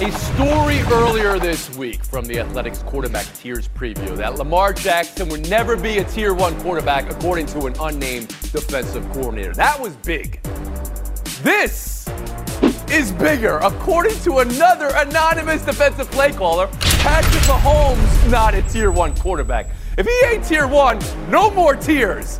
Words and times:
A 0.00 0.12
story 0.12 0.78
earlier 0.92 1.40
this 1.40 1.76
week 1.76 2.04
from 2.04 2.24
the 2.24 2.38
Athletic's 2.38 2.84
quarterback 2.84 3.26
tiers 3.34 3.66
preview 3.66 4.16
that 4.16 4.36
Lamar 4.36 4.72
Jackson 4.72 5.28
would 5.28 5.50
never 5.50 5.76
be 5.76 5.98
a 5.98 6.04
tier 6.04 6.34
one 6.34 6.54
quarterback, 6.60 7.10
according 7.10 7.46
to 7.46 7.66
an 7.66 7.74
unnamed 7.80 8.28
defensive 8.52 9.04
coordinator. 9.10 9.54
That 9.54 9.80
was 9.80 9.96
big. 9.96 10.40
This 11.42 12.06
is 12.88 13.10
bigger, 13.10 13.58
according 13.58 14.16
to 14.20 14.38
another 14.38 14.92
anonymous 14.94 15.64
defensive 15.64 16.08
play 16.12 16.30
caller. 16.30 16.68
Patrick 17.00 17.42
Mahomes, 17.42 18.30
not 18.30 18.54
a 18.54 18.62
tier 18.62 18.92
one 18.92 19.16
quarterback. 19.16 19.68
If 19.96 20.06
he 20.06 20.26
ain't 20.26 20.44
tier 20.44 20.68
one, 20.68 21.00
no 21.28 21.50
more 21.50 21.74
tiers. 21.74 22.38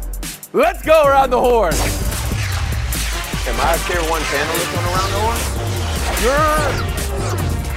Let's 0.52 0.85
go 0.85 1.09
around 1.09 1.30
the 1.30 1.41
horn. 1.41 1.75
Am 1.75 3.61
I 3.61 3.75
a 3.75 3.79
tier 3.88 4.09
one 4.09 4.23
panelist 4.23 4.79
on 4.79 4.85
Around 4.95 5.11
the 5.11 6.83
You're 6.85 6.88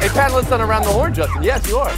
Horn? 0.02 0.12
a 0.12 0.14
panelist 0.14 0.52
on 0.52 0.62
Around 0.62 0.84
the 0.84 0.90
Horn, 0.90 1.14
Justin. 1.14 1.44
Yes, 1.44 1.68
you 1.68 1.78
are. 1.78 1.92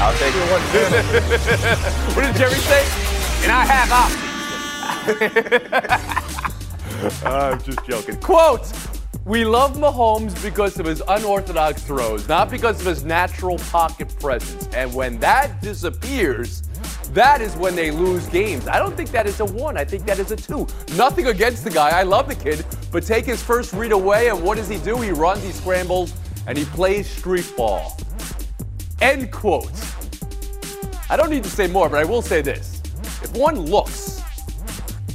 I'll 0.00 0.12
take 0.18 0.34
it. 0.34 0.40
what 2.14 2.22
did 2.22 2.36
Jerry 2.36 2.54
say? 2.54 2.84
And 3.42 3.52
I 3.52 3.64
have 3.64 3.90
options. 3.92 4.30
I'm 7.24 7.62
just 7.62 7.84
joking. 7.86 8.16
Quote 8.20 8.72
We 9.24 9.44
love 9.44 9.76
Mahomes 9.76 10.40
because 10.42 10.78
of 10.78 10.86
his 10.86 11.02
unorthodox 11.08 11.82
throws, 11.82 12.28
not 12.28 12.50
because 12.50 12.80
of 12.80 12.86
his 12.86 13.04
natural 13.04 13.58
pocket 13.58 14.14
presence. 14.20 14.68
And 14.74 14.92
when 14.94 15.18
that 15.20 15.60
disappears, 15.62 16.62
that 17.12 17.40
is 17.40 17.54
when 17.56 17.76
they 17.76 17.90
lose 17.90 18.26
games. 18.28 18.66
I 18.66 18.78
don't 18.78 18.96
think 18.96 19.10
that 19.12 19.26
is 19.26 19.40
a 19.40 19.44
one. 19.44 19.76
I 19.76 19.84
think 19.84 20.04
that 20.06 20.18
is 20.18 20.30
a 20.32 20.36
two. 20.36 20.66
Nothing 20.96 21.28
against 21.28 21.64
the 21.64 21.70
guy. 21.70 21.90
I 21.90 22.02
love 22.02 22.28
the 22.28 22.34
kid. 22.34 22.64
But 22.90 23.04
take 23.04 23.24
his 23.24 23.42
first 23.42 23.72
read 23.72 23.92
away, 23.92 24.28
and 24.28 24.42
what 24.42 24.56
does 24.56 24.68
he 24.68 24.78
do? 24.78 25.00
He 25.00 25.10
runs, 25.10 25.42
he 25.42 25.52
scrambles, 25.52 26.12
and 26.46 26.56
he 26.58 26.64
plays 26.66 27.08
street 27.08 27.52
ball. 27.56 27.96
End 29.00 29.30
quote. 29.30 29.70
I 31.10 31.16
don't 31.16 31.30
need 31.30 31.44
to 31.44 31.50
say 31.50 31.66
more, 31.66 31.88
but 31.88 31.98
I 31.98 32.04
will 32.04 32.22
say 32.22 32.42
this. 32.42 32.80
If 33.22 33.32
one 33.36 33.58
looks, 33.58 34.22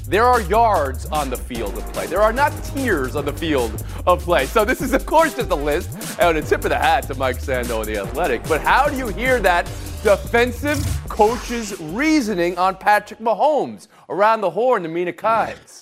there 0.07 0.25
are 0.25 0.41
yards 0.41 1.05
on 1.07 1.30
the 1.30 1.38
field 1.38 1.77
of 1.77 1.85
play. 1.94 2.07
There 2.07 2.22
are 2.22 2.33
not 2.33 2.52
tiers 2.63 3.16
on 3.16 3.25
the 3.25 3.33
field 3.33 3.85
of 4.07 4.23
play. 4.23 4.47
So 4.47 4.66
this 4.66 4.81
is, 4.81 4.94
of 4.94 5.05
course, 5.05 5.35
just 5.35 5.52
a 5.52 5.55
list 5.55 6.19
and 6.19 6.38
a 6.38 6.41
tip 6.41 6.63
of 6.63 6.69
the 6.69 6.77
hat 6.77 7.03
to 7.07 7.16
Mike 7.16 7.38
Sando 7.38 7.81
and 7.81 7.85
the 7.85 8.02
Athletic. 8.02 8.44
But 8.45 8.61
how 8.61 8.88
do 8.88 8.97
you 8.97 9.07
hear 9.09 9.39
that 9.41 9.66
defensive 10.03 10.83
coach's 11.09 11.80
reasoning 11.80 12.57
on 12.57 12.75
Patrick 12.75 13.19
Mahomes 13.19 13.88
around 14.09 14.41
the 14.41 14.50
horn 14.50 14.83
to 14.83 14.89
Mina 14.89 15.13
Kimes? 15.13 15.78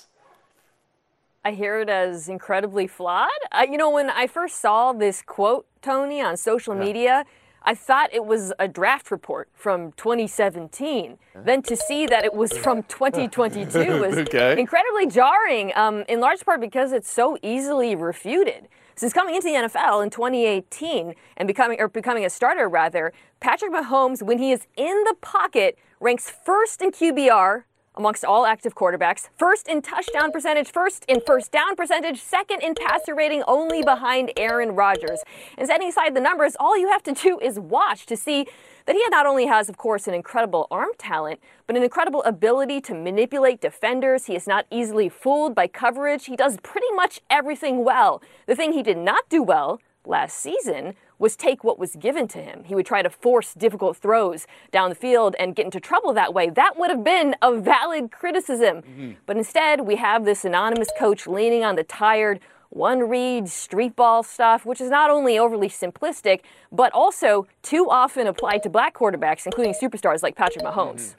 I 1.48 1.52
hear 1.52 1.80
it 1.80 1.88
as 1.88 2.28
incredibly 2.28 2.86
flawed. 2.86 3.30
You 3.70 3.78
know, 3.78 3.88
when 3.88 4.10
I 4.10 4.26
first 4.26 4.60
saw 4.60 4.92
this 4.92 5.22
quote, 5.22 5.66
Tony, 5.80 6.20
on 6.20 6.36
social 6.36 6.74
yeah. 6.74 6.84
media, 6.84 7.24
I 7.62 7.74
thought 7.74 8.12
it 8.12 8.26
was 8.26 8.52
a 8.58 8.68
draft 8.68 9.10
report 9.10 9.48
from 9.54 9.92
2017. 9.92 11.16
Then 11.34 11.62
to 11.62 11.74
see 11.74 12.04
that 12.06 12.26
it 12.26 12.34
was 12.34 12.52
from 12.52 12.82
2022 12.88 13.98
was 13.98 14.18
okay. 14.18 14.60
incredibly 14.60 15.06
jarring, 15.06 15.72
um, 15.74 16.04
in 16.06 16.20
large 16.20 16.44
part 16.44 16.60
because 16.60 16.92
it's 16.92 17.10
so 17.10 17.38
easily 17.42 17.94
refuted. 17.94 18.68
Since 18.94 19.14
coming 19.14 19.34
into 19.34 19.48
the 19.48 19.54
NFL 19.54 20.02
in 20.02 20.10
2018 20.10 21.14
and 21.38 21.46
becoming 21.46 21.80
or 21.80 21.88
becoming 21.88 22.26
a 22.26 22.30
starter 22.30 22.68
rather, 22.68 23.14
Patrick 23.40 23.72
Mahomes, 23.72 24.22
when 24.22 24.36
he 24.36 24.52
is 24.52 24.66
in 24.76 25.04
the 25.04 25.14
pocket, 25.22 25.78
ranks 25.98 26.30
first 26.44 26.82
in 26.82 26.90
QBR 26.90 27.62
amongst 27.98 28.24
all 28.24 28.46
active 28.46 28.74
quarterbacks. 28.74 29.28
First 29.36 29.68
in 29.68 29.82
touchdown 29.82 30.32
percentage, 30.32 30.70
first 30.70 31.04
in 31.06 31.20
first 31.20 31.52
down 31.52 31.76
percentage, 31.76 32.20
second 32.20 32.62
in 32.62 32.74
passer 32.74 33.14
rating, 33.14 33.42
only 33.46 33.82
behind 33.82 34.32
Aaron 34.36 34.72
Rodgers. 34.72 35.20
And 35.58 35.66
setting 35.66 35.88
aside 35.88 36.14
the 36.14 36.20
numbers, 36.20 36.56
all 36.58 36.78
you 36.78 36.88
have 36.88 37.02
to 37.02 37.12
do 37.12 37.38
is 37.40 37.58
watch 37.58 38.06
to 38.06 38.16
see 38.16 38.46
that 38.86 38.96
he 38.96 39.02
not 39.10 39.26
only 39.26 39.46
has, 39.46 39.68
of 39.68 39.76
course, 39.76 40.08
an 40.08 40.14
incredible 40.14 40.66
arm 40.70 40.90
talent, 40.96 41.40
but 41.66 41.76
an 41.76 41.82
incredible 41.82 42.22
ability 42.22 42.80
to 42.80 42.94
manipulate 42.94 43.60
defenders. 43.60 44.24
He 44.24 44.34
is 44.34 44.46
not 44.46 44.64
easily 44.70 45.10
fooled 45.10 45.54
by 45.54 45.66
coverage. 45.66 46.24
He 46.24 46.36
does 46.36 46.56
pretty 46.62 46.90
much 46.94 47.20
everything 47.28 47.84
well. 47.84 48.22
The 48.46 48.56
thing 48.56 48.72
he 48.72 48.82
did 48.82 48.96
not 48.96 49.28
do 49.28 49.42
well 49.42 49.80
last 50.06 50.38
season 50.38 50.94
was 51.18 51.36
take 51.36 51.64
what 51.64 51.78
was 51.78 51.96
given 51.96 52.28
to 52.28 52.38
him. 52.38 52.64
He 52.64 52.74
would 52.74 52.86
try 52.86 53.02
to 53.02 53.10
force 53.10 53.54
difficult 53.54 53.96
throws 53.96 54.46
down 54.70 54.88
the 54.88 54.94
field 54.94 55.34
and 55.38 55.54
get 55.54 55.64
into 55.64 55.80
trouble 55.80 56.12
that 56.14 56.32
way. 56.32 56.50
That 56.50 56.78
would 56.78 56.90
have 56.90 57.04
been 57.04 57.34
a 57.42 57.56
valid 57.56 58.10
criticism. 58.12 58.82
Mm-hmm. 58.82 59.12
But 59.26 59.36
instead, 59.36 59.82
we 59.82 59.96
have 59.96 60.24
this 60.24 60.44
anonymous 60.44 60.88
coach 60.98 61.26
leaning 61.26 61.64
on 61.64 61.76
the 61.76 61.84
tired, 61.84 62.40
one 62.70 63.08
read 63.08 63.48
street 63.48 63.96
ball 63.96 64.22
stuff, 64.22 64.64
which 64.64 64.80
is 64.80 64.90
not 64.90 65.10
only 65.10 65.38
overly 65.38 65.68
simplistic, 65.68 66.40
but 66.70 66.92
also 66.92 67.46
too 67.62 67.88
often 67.90 68.26
applied 68.26 68.62
to 68.62 68.70
black 68.70 68.94
quarterbacks, 68.94 69.46
including 69.46 69.74
superstars 69.74 70.22
like 70.22 70.36
Patrick 70.36 70.64
Mahomes. 70.64 70.94
Mm-hmm. 70.94 71.18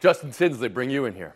Justin 0.00 0.30
Tinsley, 0.30 0.68
bring 0.68 0.90
you 0.90 1.04
in 1.04 1.14
here. 1.14 1.34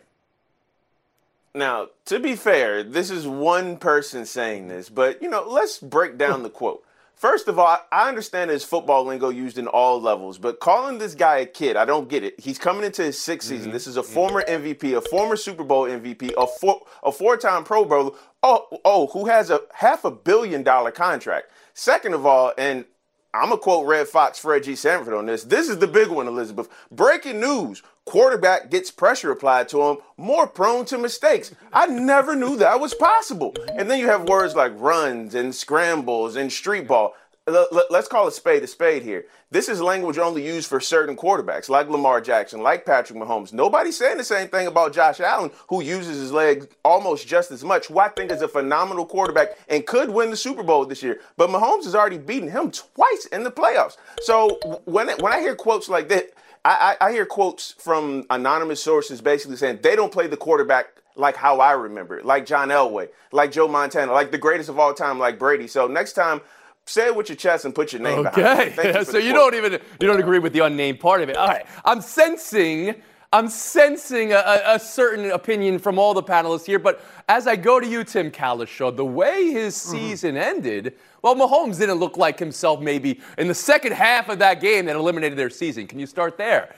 Now, 1.53 1.89
to 2.05 2.19
be 2.19 2.35
fair, 2.35 2.81
this 2.81 3.11
is 3.11 3.27
one 3.27 3.77
person 3.77 4.25
saying 4.25 4.69
this, 4.69 4.89
but 4.89 5.21
you 5.21 5.29
know, 5.29 5.45
let's 5.47 5.77
break 5.77 6.17
down 6.17 6.41
the 6.41 6.49
quote. 6.49 6.83
First 7.15 7.47
of 7.47 7.57
all, 7.57 7.77
I 7.91 8.09
understand 8.09 8.49
there's 8.49 8.65
football 8.65 9.05
lingo 9.05 9.29
used 9.29 9.57
in 9.57 9.67
all 9.67 10.01
levels, 10.01 10.37
but 10.37 10.59
calling 10.59 10.97
this 10.97 11.15
guy 11.15 11.37
a 11.37 11.45
kid, 11.45 11.77
I 11.77 11.85
don't 11.85 12.09
get 12.09 12.23
it. 12.23 12.39
He's 12.39 12.57
coming 12.57 12.83
into 12.83 13.03
his 13.03 13.17
6th 13.17 13.43
season. 13.43 13.67
Mm-hmm. 13.67 13.71
This 13.71 13.87
is 13.87 13.97
a 13.97 14.03
former 14.03 14.41
MVP, 14.41 14.97
a 14.97 15.01
former 15.01 15.35
Super 15.37 15.63
Bowl 15.63 15.85
MVP, 15.85 16.33
a 16.37 16.47
four, 16.47 16.81
a 17.01 17.11
four-time 17.11 17.63
Pro 17.63 17.85
Bowler. 17.85 18.11
Oh, 18.41 18.67
oh, 18.83 19.07
who 19.07 19.27
has 19.27 19.49
a 19.49 19.61
half 19.73 20.03
a 20.03 20.11
billion 20.11 20.63
dollar 20.63 20.91
contract. 20.91 21.51
Second 21.73 22.13
of 22.13 22.25
all, 22.25 22.51
and 22.57 22.85
I'm 23.33 23.49
going 23.49 23.57
to 23.57 23.63
quote 23.63 23.87
Redd 23.87 24.07
Foxx 24.07 24.37
Fred 24.37 24.63
G. 24.63 24.75
Sanford 24.75 25.13
on 25.13 25.25
this. 25.25 25.43
This 25.43 25.69
is 25.69 25.79
the 25.79 25.87
big 25.87 26.09
one, 26.09 26.27
Elizabeth. 26.27 26.69
Breaking 26.91 27.39
news 27.39 27.81
quarterback 28.05 28.69
gets 28.69 28.91
pressure 28.91 29.31
applied 29.31 29.69
to 29.69 29.81
him, 29.81 29.97
more 30.17 30.47
prone 30.47 30.85
to 30.85 30.97
mistakes. 30.97 31.53
I 31.71 31.87
never 31.87 32.35
knew 32.35 32.57
that 32.57 32.79
was 32.79 32.93
possible. 32.93 33.55
And 33.77 33.89
then 33.89 33.99
you 33.99 34.07
have 34.07 34.27
words 34.27 34.55
like 34.55 34.73
runs 34.75 35.35
and 35.35 35.53
scrambles 35.53 36.35
and 36.35 36.51
street 36.51 36.87
ball. 36.87 37.15
Let's 37.45 38.07
call 38.07 38.25
a 38.25 38.31
spade 38.31 38.63
a 38.63 38.67
spade 38.67 39.03
here. 39.03 39.25
This 39.51 39.67
is 39.67 39.81
language 39.81 40.17
only 40.17 40.45
used 40.45 40.69
for 40.69 40.79
certain 40.79 41.17
quarterbacks, 41.17 41.67
like 41.67 41.89
Lamar 41.89 42.21
Jackson, 42.21 42.61
like 42.61 42.85
Patrick 42.85 43.19
Mahomes. 43.19 43.51
Nobody's 43.51 43.97
saying 43.97 44.17
the 44.17 44.23
same 44.23 44.47
thing 44.47 44.65
about 44.65 44.93
Josh 44.93 45.19
Allen, 45.19 45.51
who 45.67 45.83
uses 45.83 46.17
his 46.17 46.31
legs 46.31 46.67
almost 46.85 47.27
just 47.27 47.51
as 47.51 47.61
much, 47.61 47.87
who 47.87 47.99
I 47.99 48.07
think 48.07 48.31
is 48.31 48.41
a 48.41 48.47
phenomenal 48.47 49.05
quarterback 49.05 49.57
and 49.67 49.85
could 49.85 50.09
win 50.09 50.29
the 50.29 50.37
Super 50.37 50.63
Bowl 50.63 50.85
this 50.85 51.03
year. 51.03 51.19
But 51.35 51.49
Mahomes 51.49 51.83
has 51.83 51.95
already 51.95 52.17
beaten 52.17 52.49
him 52.49 52.71
twice 52.71 53.25
in 53.31 53.43
the 53.43 53.51
playoffs. 53.51 53.97
So 54.21 54.81
when 54.85 55.09
when 55.19 55.33
I 55.33 55.41
hear 55.41 55.55
quotes 55.55 55.89
like 55.89 56.07
that, 56.09 56.31
I, 56.65 56.95
I, 56.99 57.07
I 57.07 57.11
hear 57.11 57.25
quotes 57.25 57.73
from 57.73 58.25
anonymous 58.29 58.81
sources 58.81 59.21
basically 59.21 59.57
saying 59.57 59.79
they 59.81 59.95
don't 59.95 60.11
play 60.11 60.27
the 60.27 60.37
quarterback 60.37 60.87
like 61.15 61.35
how 61.35 61.59
I 61.59 61.73
remember 61.73 62.17
it, 62.17 62.25
like 62.25 62.45
John 62.45 62.69
Elway, 62.69 63.09
like 63.31 63.51
Joe 63.51 63.67
Montana, 63.67 64.11
like 64.11 64.31
the 64.31 64.37
greatest 64.37 64.69
of 64.69 64.79
all 64.79 64.93
time, 64.93 65.19
like 65.19 65.37
Brady. 65.37 65.67
So 65.67 65.87
next 65.87 66.13
time, 66.13 66.41
say 66.85 67.07
it 67.07 67.15
with 67.15 67.29
your 67.29 67.35
chest 67.35 67.65
and 67.65 67.75
put 67.75 67.93
your 67.93 68.01
name 68.01 68.25
okay. 68.27 68.41
behind 68.41 68.71
it. 68.71 68.95
Okay. 68.95 69.03
so 69.11 69.17
you 69.17 69.33
don't 69.33 69.53
even 69.53 69.73
you 69.73 70.07
don't 70.07 70.19
agree 70.19 70.39
with 70.39 70.53
the 70.53 70.59
unnamed 70.59 70.99
part 70.99 71.21
of 71.21 71.29
it. 71.29 71.37
All 71.37 71.47
right. 71.47 71.65
I'm 71.85 72.01
sensing 72.01 72.95
I'm 73.33 73.47
sensing 73.47 74.31
a, 74.31 74.61
a, 74.63 74.79
certain 74.79 75.31
opinion 75.31 75.79
from 75.79 75.97
all 75.97 76.13
the 76.13 76.21
panelists 76.21 76.65
here, 76.65 76.77
but 76.77 77.03
as 77.27 77.47
I 77.47 77.55
go 77.55 77.79
to 77.79 77.87
you, 77.87 78.03
Tim 78.03 78.29
Cowlishaw, 78.29 78.95
the 78.95 79.03
way 79.03 79.49
his 79.49 79.75
mm-hmm. 79.75 79.91
season 79.91 80.35
mm-hmm. 80.35 80.43
ended, 80.43 80.93
well, 81.23 81.35
Mahomes 81.35 81.79
didn't 81.79 81.95
look 81.95 82.17
like 82.17 82.37
himself 82.37 82.81
maybe 82.81 83.19
in 83.37 83.47
the 83.47 83.55
second 83.55 83.93
half 83.93 84.29
of 84.29 84.39
that 84.39 84.61
game 84.61 84.85
that 84.85 84.95
eliminated 84.95 85.37
their 85.37 85.49
season. 85.49 85.87
Can 85.87 85.97
you 85.97 86.05
start 86.05 86.37
there? 86.37 86.75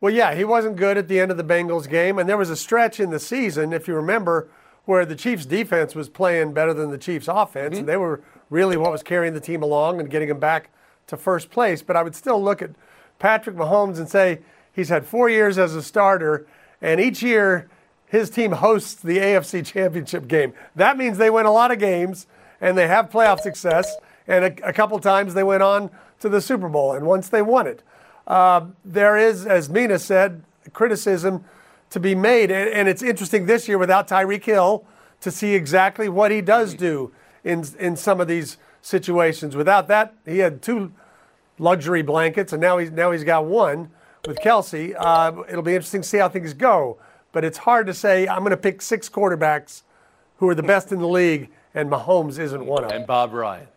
Well, 0.00 0.12
yeah, 0.12 0.34
he 0.34 0.44
wasn't 0.44 0.76
good 0.76 0.98
at 0.98 1.06
the 1.06 1.20
end 1.20 1.30
of 1.30 1.36
the 1.36 1.44
Bengals 1.44 1.88
game, 1.88 2.18
and 2.18 2.28
there 2.28 2.36
was 2.36 2.50
a 2.50 2.56
stretch 2.56 2.98
in 2.98 3.10
the 3.10 3.20
season, 3.20 3.72
if 3.72 3.86
you 3.86 3.94
remember, 3.94 4.48
where 4.84 5.06
the 5.06 5.14
Chiefs' 5.14 5.46
defense 5.46 5.94
was 5.94 6.08
playing 6.08 6.52
better 6.52 6.74
than 6.74 6.90
the 6.90 6.98
Chiefs' 6.98 7.28
offense, 7.28 7.74
mm-hmm. 7.74 7.78
and 7.78 7.88
they 7.88 7.96
were 7.96 8.20
really 8.50 8.76
what 8.76 8.90
was 8.90 9.04
carrying 9.04 9.32
the 9.32 9.40
team 9.40 9.62
along 9.62 10.00
and 10.00 10.10
getting 10.10 10.28
them 10.28 10.40
back 10.40 10.70
to 11.06 11.16
first 11.16 11.50
place. 11.50 11.82
But 11.82 11.94
I 11.94 12.02
would 12.02 12.16
still 12.16 12.42
look 12.42 12.60
at 12.60 12.70
Patrick 13.20 13.54
Mahomes 13.54 13.98
and 13.98 14.08
say, 14.08 14.40
He's 14.72 14.88
had 14.88 15.06
four 15.06 15.28
years 15.28 15.58
as 15.58 15.74
a 15.74 15.82
starter, 15.82 16.46
and 16.80 17.00
each 17.00 17.22
year 17.22 17.68
his 18.06 18.28
team 18.28 18.52
hosts 18.52 18.94
the 18.94 19.18
AFC 19.18 19.64
Championship 19.72 20.26
game. 20.26 20.52
That 20.74 20.96
means 20.96 21.18
they 21.18 21.30
win 21.30 21.46
a 21.46 21.52
lot 21.52 21.70
of 21.70 21.78
games, 21.78 22.26
and 22.62 22.78
they 22.78 22.88
have 22.88 23.10
playoff 23.10 23.40
success. 23.40 23.94
And 24.26 24.44
a, 24.44 24.68
a 24.68 24.72
couple 24.72 24.98
times 25.00 25.34
they 25.34 25.42
went 25.42 25.62
on 25.62 25.90
to 26.20 26.30
the 26.30 26.40
Super 26.40 26.68
Bowl, 26.68 26.92
and 26.92 27.04
once 27.04 27.28
they 27.28 27.42
won 27.42 27.66
it. 27.66 27.82
Uh, 28.26 28.66
there 28.84 29.18
is, 29.18 29.44
as 29.44 29.68
Mina 29.68 29.98
said, 29.98 30.42
criticism 30.72 31.44
to 31.90 32.00
be 32.00 32.14
made. 32.14 32.50
And, 32.50 32.70
and, 32.70 32.88
it's 32.88 33.02
interesting 33.02 33.46
this 33.46 33.68
year 33.68 33.78
without 33.78 34.06
Tyreek 34.06 34.44
Hill 34.44 34.84
to 35.20 35.30
see 35.30 35.54
exactly 35.54 36.08
what 36.08 36.30
he 36.30 36.40
does 36.40 36.74
do 36.74 37.12
in, 37.44 37.64
in 37.80 37.96
some 37.96 38.20
of 38.20 38.28
these 38.28 38.58
situations. 38.80 39.56
Without 39.56 39.88
that, 39.88 40.14
he 40.24 40.38
had 40.38 40.62
two 40.62 40.92
luxury 41.58 42.02
blankets, 42.02 42.52
and 42.52 42.62
now 42.62 42.78
he's, 42.78 42.92
now 42.92 43.10
he's 43.10 43.24
got 43.24 43.44
one 43.44 43.90
with 44.26 44.38
Kelce. 44.38 44.94
Uh, 44.96 45.42
it'll 45.48 45.62
be 45.62 45.74
interesting 45.74 46.02
to 46.02 46.08
see 46.08 46.18
how 46.18 46.28
things 46.28 46.54
go. 46.54 46.96
But 47.32 47.44
it's 47.44 47.58
hard 47.58 47.86
to 47.88 47.94
say, 47.94 48.28
I'm 48.28 48.40
going 48.40 48.50
to 48.50 48.56
pick 48.56 48.80
six 48.80 49.08
quarterbacks 49.08 49.82
who 50.36 50.48
are 50.48 50.54
the 50.54 50.62
best 50.62 50.92
in 50.92 51.00
the 51.00 51.08
league, 51.08 51.50
and 51.74 51.90
Mahomes 51.90 52.38
isn't 52.38 52.64
one 52.64 52.84
of 52.84 52.90
them. 52.90 52.98
And 52.98 53.06
Bob 53.06 53.32
Ryan 53.32 53.68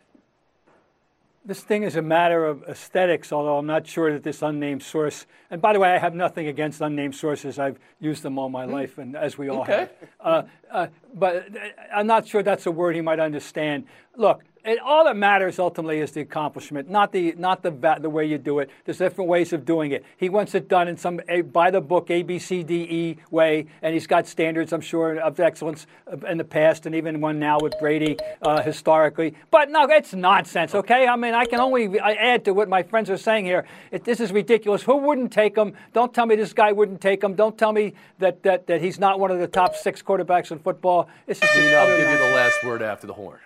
this 1.46 1.62
thing 1.62 1.84
is 1.84 1.96
a 1.96 2.02
matter 2.02 2.46
of 2.46 2.64
aesthetics, 2.64 3.32
although 3.32 3.58
I'm 3.58 3.68
not 3.68 3.86
sure 3.86 4.12
that 4.12 4.24
this 4.24 4.42
unnamed 4.42 4.82
source, 4.82 5.28
and 5.52 5.62
by 5.62 5.74
the 5.74 5.80
way, 5.80 5.92
I 5.92 6.00
have 6.00 6.16
nothing 6.16 6.48
against 6.48 6.82
unnamed 6.82 7.16
sources. 7.16 7.60
I've 7.60 7.78
used 8.00 8.24
them 8.24 8.40
all 8.40 8.50
my 8.50 8.66
mm. 8.66 8.72
life, 8.72 8.98
and 8.98 9.16
as 9.16 9.38
we 9.38 9.50
all 9.50 9.62
okay. 9.62 9.72
have. 9.72 9.92
Uh, 10.20 10.44
uh, 10.72 10.88
but 11.14 11.48
I'm 11.94 12.08
not 12.08 12.28
sure 12.28 12.42
that's 12.42 12.66
a 12.66 12.72
word 12.72 12.96
he 12.96 13.02
might 13.02 13.20
understand. 13.20 13.86
Look, 14.16 14.44
it, 14.66 14.80
all 14.80 15.06
that 15.06 15.16
matters 15.16 15.60
ultimately 15.60 16.00
is 16.00 16.12
the 16.12 16.22
accomplishment, 16.22 16.90
not 16.90 17.12
the 17.12 17.34
not 17.38 17.64
the 17.64 17.72
the 18.00 18.10
way 18.10 18.26
you 18.26 18.38
do 18.38 18.60
it. 18.60 18.70
There's 18.86 18.98
different 18.98 19.30
ways 19.30 19.54
of 19.54 19.66
doing 19.66 19.92
it. 19.92 20.04
He 20.18 20.30
wants 20.30 20.56
it 20.56 20.68
done 20.68 20.88
in 20.88 20.98
some 20.98 21.20
a, 21.28 21.42
by 21.42 21.72
the 21.72 21.82
book 21.82 22.10
A 22.12 22.24
B 22.24 22.40
C 22.40 22.64
D 22.64 22.84
E 22.84 23.18
way, 23.32 23.68
and 23.82 23.94
he's 23.94 24.08
got 24.08 24.28
standards, 24.28 24.74
I'm 24.74 24.82
sure, 24.82 25.20
of 25.20 25.40
excellence 25.40 25.88
in 26.28 26.38
the 26.38 26.44
past, 26.44 26.86
and 26.86 26.96
even 26.96 27.22
one 27.22 27.40
now 27.40 27.58
with 27.60 27.74
Brady 27.80 28.18
uh, 28.42 28.62
historically. 28.62 29.36
But 29.52 29.70
no, 29.70 29.86
it's 29.90 30.14
nonsense. 30.14 30.76
Okay, 30.76 31.08
I 31.08 31.16
mean, 31.16 31.34
I 31.34 31.46
can 31.46 31.60
only 31.60 32.00
add 32.00 32.46
to 32.46 32.54
what 32.54 32.70
my 32.70 32.84
friends 32.84 33.10
are 33.10 33.18
saying 33.18 33.46
here. 33.46 33.66
It, 33.92 34.04
this 34.04 34.20
is 34.20 34.32
ridiculous. 34.32 34.84
Who 34.84 34.98
wouldn't 34.98 35.32
take 35.32 35.58
him? 35.58 35.74
Don't 35.94 36.14
tell 36.14 36.26
me 36.26 36.36
this 36.36 36.54
guy 36.54 36.72
wouldn't 36.72 37.02
take 37.02 37.24
him. 37.24 37.34
Don't 37.36 37.58
tell 37.58 37.74
me 37.74 37.94
that 38.20 38.44
that, 38.44 38.68
that 38.68 38.82
he's 38.82 39.00
not 39.00 39.20
one 39.20 39.32
of 39.32 39.40
the 39.40 39.48
top 39.48 39.76
six 39.76 40.02
quarterbacks 40.02 40.52
in 40.52 40.60
football. 40.60 41.10
It's 41.28 41.40
just. 41.40 41.56
I'll 41.56 41.98
give 41.98 42.10
you 42.10 42.18
the 42.18 42.36
last 42.36 42.64
word 42.64 42.82
after 42.82 43.08
the 43.08 43.14
horn. 43.14 43.40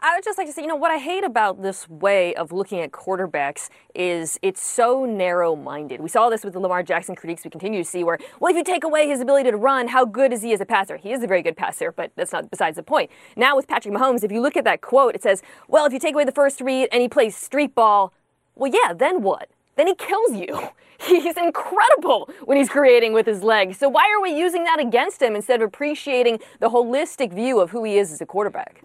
I 0.00 0.14
would 0.14 0.24
just 0.24 0.36
like 0.36 0.46
to 0.46 0.52
say, 0.52 0.62
you 0.62 0.68
know, 0.68 0.76
what 0.76 0.90
I 0.90 0.98
hate 0.98 1.24
about 1.24 1.62
this 1.62 1.88
way 1.88 2.34
of 2.34 2.52
looking 2.52 2.80
at 2.80 2.90
quarterbacks 2.90 3.70
is 3.94 4.38
it's 4.42 4.60
so 4.60 5.04
narrow 5.04 5.56
minded. 5.56 6.00
We 6.00 6.08
saw 6.08 6.28
this 6.28 6.44
with 6.44 6.52
the 6.52 6.60
Lamar 6.60 6.82
Jackson 6.82 7.14
critiques 7.14 7.44
we 7.44 7.50
continue 7.50 7.82
to 7.82 7.88
see, 7.88 8.04
where, 8.04 8.18
well, 8.40 8.50
if 8.50 8.56
you 8.56 8.64
take 8.64 8.84
away 8.84 9.08
his 9.08 9.20
ability 9.20 9.50
to 9.50 9.56
run, 9.56 9.88
how 9.88 10.04
good 10.04 10.32
is 10.32 10.42
he 10.42 10.52
as 10.52 10.60
a 10.60 10.66
passer? 10.66 10.96
He 10.96 11.12
is 11.12 11.22
a 11.22 11.26
very 11.26 11.42
good 11.42 11.56
passer, 11.56 11.92
but 11.92 12.12
that's 12.16 12.32
not 12.32 12.50
besides 12.50 12.76
the 12.76 12.82
point. 12.82 13.10
Now 13.36 13.56
with 13.56 13.68
Patrick 13.68 13.94
Mahomes, 13.94 14.22
if 14.22 14.30
you 14.30 14.40
look 14.40 14.56
at 14.56 14.64
that 14.64 14.80
quote, 14.80 15.14
it 15.14 15.22
says, 15.22 15.42
well, 15.68 15.86
if 15.86 15.92
you 15.92 15.98
take 15.98 16.14
away 16.14 16.24
the 16.24 16.32
first 16.32 16.60
read 16.60 16.88
and 16.92 17.00
he 17.00 17.08
plays 17.08 17.36
street 17.36 17.74
ball, 17.74 18.12
well, 18.54 18.70
yeah, 18.72 18.92
then 18.92 19.22
what? 19.22 19.48
Then 19.76 19.86
he 19.86 19.94
kills 19.94 20.32
you. 20.32 20.68
He's 21.06 21.36
incredible 21.36 22.30
when 22.46 22.56
he's 22.56 22.70
creating 22.70 23.12
with 23.12 23.26
his 23.26 23.42
legs. 23.42 23.76
So 23.76 23.86
why 23.86 24.10
are 24.16 24.22
we 24.22 24.34
using 24.34 24.64
that 24.64 24.80
against 24.80 25.20
him 25.20 25.36
instead 25.36 25.60
of 25.60 25.68
appreciating 25.68 26.38
the 26.58 26.70
holistic 26.70 27.34
view 27.34 27.60
of 27.60 27.70
who 27.70 27.84
he 27.84 27.98
is 27.98 28.10
as 28.10 28.22
a 28.22 28.26
quarterback? 28.26 28.82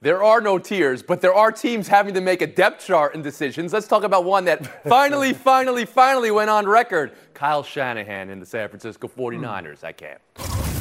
There 0.00 0.22
are 0.22 0.40
no 0.40 0.60
tiers, 0.60 1.02
but 1.02 1.20
there 1.20 1.34
are 1.34 1.50
teams 1.50 1.88
having 1.88 2.14
to 2.14 2.20
make 2.20 2.40
a 2.40 2.46
depth 2.46 2.86
chart 2.86 3.16
in 3.16 3.22
decisions. 3.22 3.72
Let's 3.72 3.88
talk 3.88 4.04
about 4.04 4.24
one 4.24 4.44
that 4.44 4.84
finally, 4.88 5.32
finally, 5.32 5.86
finally 5.86 6.30
went 6.30 6.50
on 6.50 6.68
record. 6.68 7.10
Kyle 7.34 7.64
Shanahan 7.64 8.30
in 8.30 8.38
the 8.38 8.46
San 8.46 8.68
Francisco 8.68 9.08
49ers. 9.08 9.82
I 9.82 9.90
can't. 9.90 10.20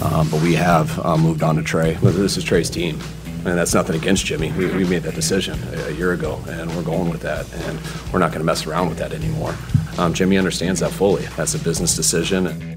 Um, 0.04 0.30
but 0.30 0.40
we 0.44 0.54
have 0.54 1.04
uh, 1.04 1.18
moved 1.18 1.42
on 1.42 1.56
to 1.56 1.64
Trey. 1.64 1.96
This 1.96 2.38
is 2.38 2.44
Trey's 2.44 2.70
team. 2.70 3.00
And 3.38 3.58
that's 3.58 3.74
nothing 3.74 3.96
against 3.96 4.24
Jimmy. 4.24 4.52
We, 4.52 4.68
we 4.68 4.86
made 4.86 5.02
that 5.04 5.16
decision 5.16 5.58
a, 5.74 5.88
a, 5.88 5.92
year 5.92 6.14
ago, 6.14 6.40
and 6.50 6.70
we're 6.76 6.84
going 6.84 7.10
with 7.10 7.22
that. 7.22 7.52
And 7.54 7.80
we're 8.14 8.20
not 8.20 8.30
going 8.30 8.42
to 8.42 8.46
mess 8.46 8.68
around 8.68 8.90
with 8.90 9.00
that 9.00 9.14
anymore. 9.14 9.56
Um, 9.98 10.14
Jimmy 10.14 10.38
understands 10.38 10.82
that 10.82 10.92
fully. 10.92 11.24
That's 11.38 11.56
a 11.56 11.60
business 11.60 11.96
decision. 11.96 12.77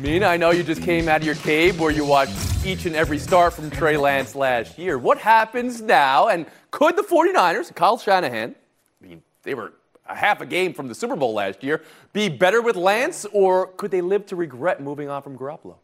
Mina, 0.00 0.24
I 0.24 0.38
know 0.38 0.50
you 0.50 0.62
just 0.62 0.80
came 0.80 1.10
out 1.10 1.20
of 1.20 1.26
your 1.26 1.34
cave 1.34 1.78
where 1.78 1.90
you 1.90 2.06
watched 2.06 2.32
each 2.64 2.86
and 2.86 2.96
every 2.96 3.18
start 3.18 3.52
from 3.52 3.70
Trey 3.70 3.98
Lance 3.98 4.34
last 4.34 4.78
year. 4.78 4.96
What 4.96 5.18
happens 5.18 5.82
now? 5.82 6.28
And 6.28 6.46
could 6.70 6.96
the 6.96 7.02
49ers, 7.02 7.74
Kyle 7.74 7.98
Shanahan, 7.98 8.54
I 9.02 9.06
mean, 9.06 9.22
they 9.42 9.52
were 9.52 9.74
a 10.06 10.14
half 10.14 10.40
a 10.40 10.46
game 10.46 10.72
from 10.72 10.88
the 10.88 10.94
Super 10.94 11.16
Bowl 11.16 11.34
last 11.34 11.62
year, 11.62 11.82
be 12.14 12.30
better 12.30 12.62
with 12.62 12.76
Lance, 12.76 13.26
or 13.30 13.66
could 13.66 13.90
they 13.90 14.00
live 14.00 14.24
to 14.26 14.36
regret 14.36 14.80
moving 14.80 15.10
on 15.10 15.20
from 15.20 15.36
Garoppolo? 15.36 15.74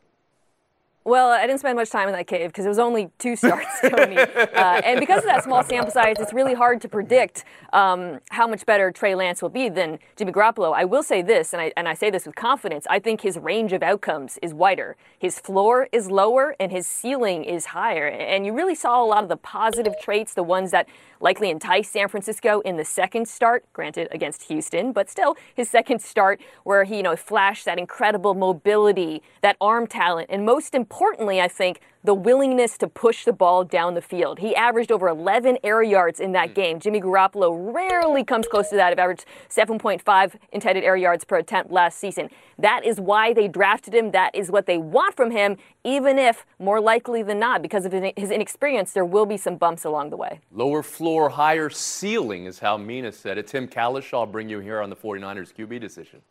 Well, 1.07 1.31
I 1.31 1.47
didn't 1.47 1.61
spend 1.61 1.77
much 1.77 1.91
time 1.91 2.09
in 2.09 2.15
that 2.15 2.27
cave 2.27 2.49
because 2.49 2.65
it 2.65 2.69
was 2.69 2.81
only 2.81 3.13
two 3.19 3.37
starts, 3.37 3.81
Tony. 3.81 4.17
uh, 4.17 4.81
and 4.85 4.99
because 4.99 5.19
of 5.19 5.27
that 5.27 5.45
small 5.45 5.63
sample 5.63 5.93
size, 5.93 6.17
it's 6.19 6.33
really 6.33 6.53
hard 6.53 6.81
to 6.81 6.89
predict 6.89 7.45
um, 7.73 8.19
how 8.31 8.49
much 8.49 8.67
better 8.67 8.91
Trey 8.91 9.15
Lance 9.15 9.41
will 9.41 9.49
be 9.49 9.69
than 9.69 10.01
Jimmy 10.17 10.33
Garoppolo. 10.33 10.75
I 10.75 10.85
will 10.85 11.05
say 11.05 11.23
this, 11.23 11.53
and 11.53 11.63
I, 11.63 11.73
and 11.77 11.87
I 11.87 11.95
say 11.95 12.11
this 12.11 12.27
with 12.27 12.35
confidence 12.35 12.89
I 12.91 12.99
think 12.99 13.21
his 13.21 13.39
range 13.39 13.73
of 13.73 13.85
outcomes 13.85 14.37
is 14.43 14.53
wider. 14.53 14.97
His 15.17 15.39
floor 15.39 15.89
is 15.93 16.11
lower 16.11 16.57
and 16.59 16.73
his 16.73 16.89
ceiling 16.89 17.45
is 17.45 17.67
higher. 17.67 18.09
And 18.09 18.45
you 18.45 18.53
really 18.53 18.75
saw 18.75 19.01
a 19.01 19.07
lot 19.07 19.23
of 19.23 19.29
the 19.29 19.37
positive 19.37 19.95
traits, 20.03 20.35
the 20.35 20.43
ones 20.43 20.73
that 20.73 20.89
likely 21.21 21.51
entice 21.51 21.89
San 21.89 22.09
Francisco 22.09 22.61
in 22.61 22.77
the 22.79 22.85
second 22.85 23.29
start, 23.29 23.65
granted 23.73 24.09
against 24.11 24.45
Houston, 24.45 24.91
but 24.93 25.09
still 25.09 25.37
his 25.55 25.71
second 25.71 26.03
start 26.03 26.41
where 26.65 26.83
he, 26.83 26.97
you 26.97 27.03
know, 27.05 27.15
flashed 27.15 27.65
that 27.65 27.79
incredible 27.79 28.35
mobility, 28.35 29.23
that 29.41 29.57
arm 29.61 29.87
talent, 29.87 30.27
and 30.31 30.45
most 30.45 30.75
importantly, 30.75 30.96
I 31.01 31.49
think, 31.49 31.81
the 32.05 32.15
willingness 32.15 32.79
to 32.79 32.89
push 32.89 33.25
the 33.25 33.33
ball 33.33 33.65
down 33.65 33.95
the 33.95 34.01
field. 34.01 34.39
He 34.39 34.55
averaged 34.55 34.93
over 34.93 35.09
11 35.09 35.59
air 35.65 35.83
yards 35.83 36.21
in 36.21 36.33
that 36.33 36.51
mm. 36.51 36.55
game. 36.55 36.81
Jimmy 36.81 37.01
Garoppolo 37.01 37.75
rarely 37.75 38.25
comes 38.25 38.47
close 38.47 38.69
to 38.69 38.77
that. 38.77 38.93
He 38.93 38.99
averaged 38.99 39.25
7.5 39.51 40.37
intended 40.53 40.85
air 40.85 40.97
yards 40.97 41.25
per 41.25 41.37
attempt 41.37 41.73
last 41.73 41.99
season. 41.99 42.31
That 42.59 42.85
is 42.85 43.01
why 43.01 43.35
they 43.35 43.49
drafted 43.49 43.95
him. 43.95 44.13
That 44.13 44.35
is 44.35 44.51
what 44.51 44.67
they 44.67 44.79
want 44.79 45.17
from 45.17 45.31
him, 45.31 45.57
even 45.85 46.19
if, 46.19 46.47
more 46.59 46.81
likely 46.81 47.23
than 47.23 47.39
not, 47.39 47.61
because 47.61 47.85
of 47.85 47.93
his 47.93 48.31
inexperience, 48.31 48.93
there 48.93 49.05
will 49.05 49.27
be 49.27 49.37
some 49.37 49.57
bumps 49.57 49.85
along 49.85 50.11
the 50.11 50.17
way. 50.17 50.41
Lower 50.53 50.83
floor, 50.83 51.29
higher 51.29 51.69
ceiling 51.71 52.47
is 52.47 52.61
how 52.61 52.77
Mina 52.77 53.13
said 53.13 53.37
it. 53.37 53.49
Tim 53.49 53.67
Kalish, 53.67 54.15
I'll 54.15 54.27
bring 54.27 54.49
you 54.49 54.61
here 54.61 54.81
on 54.81 54.91
the 54.91 54.97
49ers 54.97 55.53
QB 55.53 55.81
decision. 55.81 56.23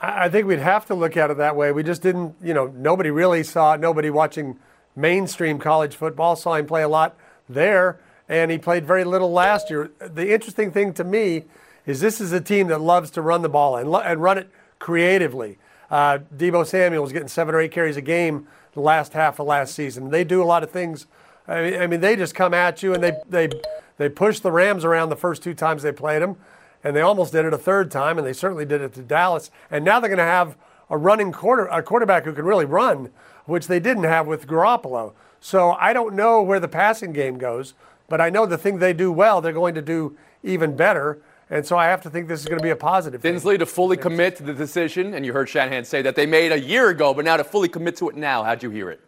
I 0.00 0.30
think 0.30 0.46
we'd 0.46 0.60
have 0.60 0.86
to 0.86 0.94
look 0.94 1.16
at 1.16 1.30
it 1.30 1.36
that 1.36 1.56
way. 1.56 1.72
We 1.72 1.82
just 1.82 2.00
didn't, 2.00 2.34
you 2.42 2.54
know, 2.54 2.68
nobody 2.68 3.10
really 3.10 3.42
saw 3.42 3.74
it. 3.74 3.80
Nobody 3.80 4.08
watching 4.08 4.58
mainstream 4.96 5.58
college 5.58 5.94
football 5.94 6.36
saw 6.36 6.54
him 6.54 6.66
play 6.66 6.82
a 6.82 6.88
lot 6.88 7.16
there, 7.48 8.00
and 8.28 8.50
he 8.50 8.56
played 8.56 8.86
very 8.86 9.04
little 9.04 9.30
last 9.30 9.68
year. 9.68 9.90
The 9.98 10.32
interesting 10.32 10.72
thing 10.72 10.94
to 10.94 11.04
me 11.04 11.44
is 11.84 12.00
this 12.00 12.20
is 12.20 12.32
a 12.32 12.40
team 12.40 12.68
that 12.68 12.80
loves 12.80 13.10
to 13.10 13.22
run 13.22 13.42
the 13.42 13.48
ball 13.48 13.76
and, 13.76 13.94
and 13.94 14.22
run 14.22 14.38
it 14.38 14.48
creatively. 14.78 15.58
Uh, 15.90 16.20
Deebo 16.34 16.66
Samuel 16.66 17.02
was 17.02 17.12
getting 17.12 17.28
seven 17.28 17.54
or 17.54 17.60
eight 17.60 17.72
carries 17.72 17.96
a 17.96 18.02
game 18.02 18.46
the 18.72 18.80
last 18.80 19.12
half 19.12 19.38
of 19.38 19.46
last 19.46 19.74
season. 19.74 20.10
They 20.10 20.24
do 20.24 20.42
a 20.42 20.44
lot 20.44 20.62
of 20.62 20.70
things. 20.70 21.06
I 21.46 21.62
mean, 21.62 21.80
I 21.80 21.86
mean, 21.86 22.00
they 22.00 22.16
just 22.16 22.34
come 22.34 22.54
at 22.54 22.82
you 22.82 22.94
and 22.94 23.02
they 23.02 23.12
they 23.28 23.48
they 23.98 24.08
push 24.08 24.38
the 24.40 24.52
Rams 24.52 24.84
around 24.84 25.08
the 25.08 25.16
first 25.16 25.42
two 25.42 25.52
times 25.52 25.82
they 25.82 25.92
played 25.92 26.22
them 26.22 26.36
and 26.82 26.96
they 26.96 27.00
almost 27.00 27.32
did 27.32 27.44
it 27.44 27.52
a 27.52 27.58
third 27.58 27.90
time, 27.90 28.18
and 28.18 28.26
they 28.26 28.32
certainly 28.32 28.64
did 28.64 28.80
it 28.80 28.94
to 28.94 29.02
Dallas. 29.02 29.50
And 29.70 29.84
now 29.84 30.00
they're 30.00 30.08
going 30.08 30.18
to 30.18 30.24
have 30.24 30.56
a 30.88 30.96
running 30.96 31.32
quarter, 31.32 31.66
a 31.66 31.82
quarterback 31.82 32.24
who 32.24 32.32
can 32.32 32.44
really 32.44 32.64
run, 32.64 33.10
which 33.44 33.66
they 33.66 33.80
didn't 33.80 34.04
have 34.04 34.26
with 34.26 34.46
Garoppolo. 34.46 35.12
So 35.40 35.72
I 35.72 35.92
don't 35.92 36.14
know 36.14 36.42
where 36.42 36.60
the 36.60 36.68
passing 36.68 37.12
game 37.12 37.38
goes, 37.38 37.74
but 38.08 38.20
I 38.20 38.30
know 38.30 38.46
the 38.46 38.58
thing 38.58 38.78
they 38.78 38.92
do 38.92 39.12
well, 39.12 39.40
they're 39.40 39.52
going 39.52 39.74
to 39.74 39.82
do 39.82 40.16
even 40.42 40.76
better. 40.76 41.22
And 41.48 41.66
so 41.66 41.76
I 41.76 41.86
have 41.86 42.00
to 42.02 42.10
think 42.10 42.28
this 42.28 42.40
is 42.40 42.46
going 42.46 42.58
to 42.58 42.62
be 42.62 42.70
a 42.70 42.76
positive. 42.76 43.22
Tinsley 43.22 43.58
to 43.58 43.66
fully 43.66 43.96
commit 43.96 44.36
to 44.36 44.42
the 44.42 44.54
decision, 44.54 45.14
and 45.14 45.26
you 45.26 45.32
heard 45.32 45.48
Shanahan 45.48 45.84
say 45.84 46.00
that 46.02 46.14
they 46.14 46.26
made 46.26 46.52
a 46.52 46.60
year 46.60 46.90
ago, 46.90 47.12
but 47.12 47.24
now 47.24 47.36
to 47.36 47.44
fully 47.44 47.68
commit 47.68 47.96
to 47.96 48.08
it 48.08 48.16
now. 48.16 48.44
How'd 48.44 48.62
you 48.62 48.70
hear 48.70 48.90
it? 48.90 49.00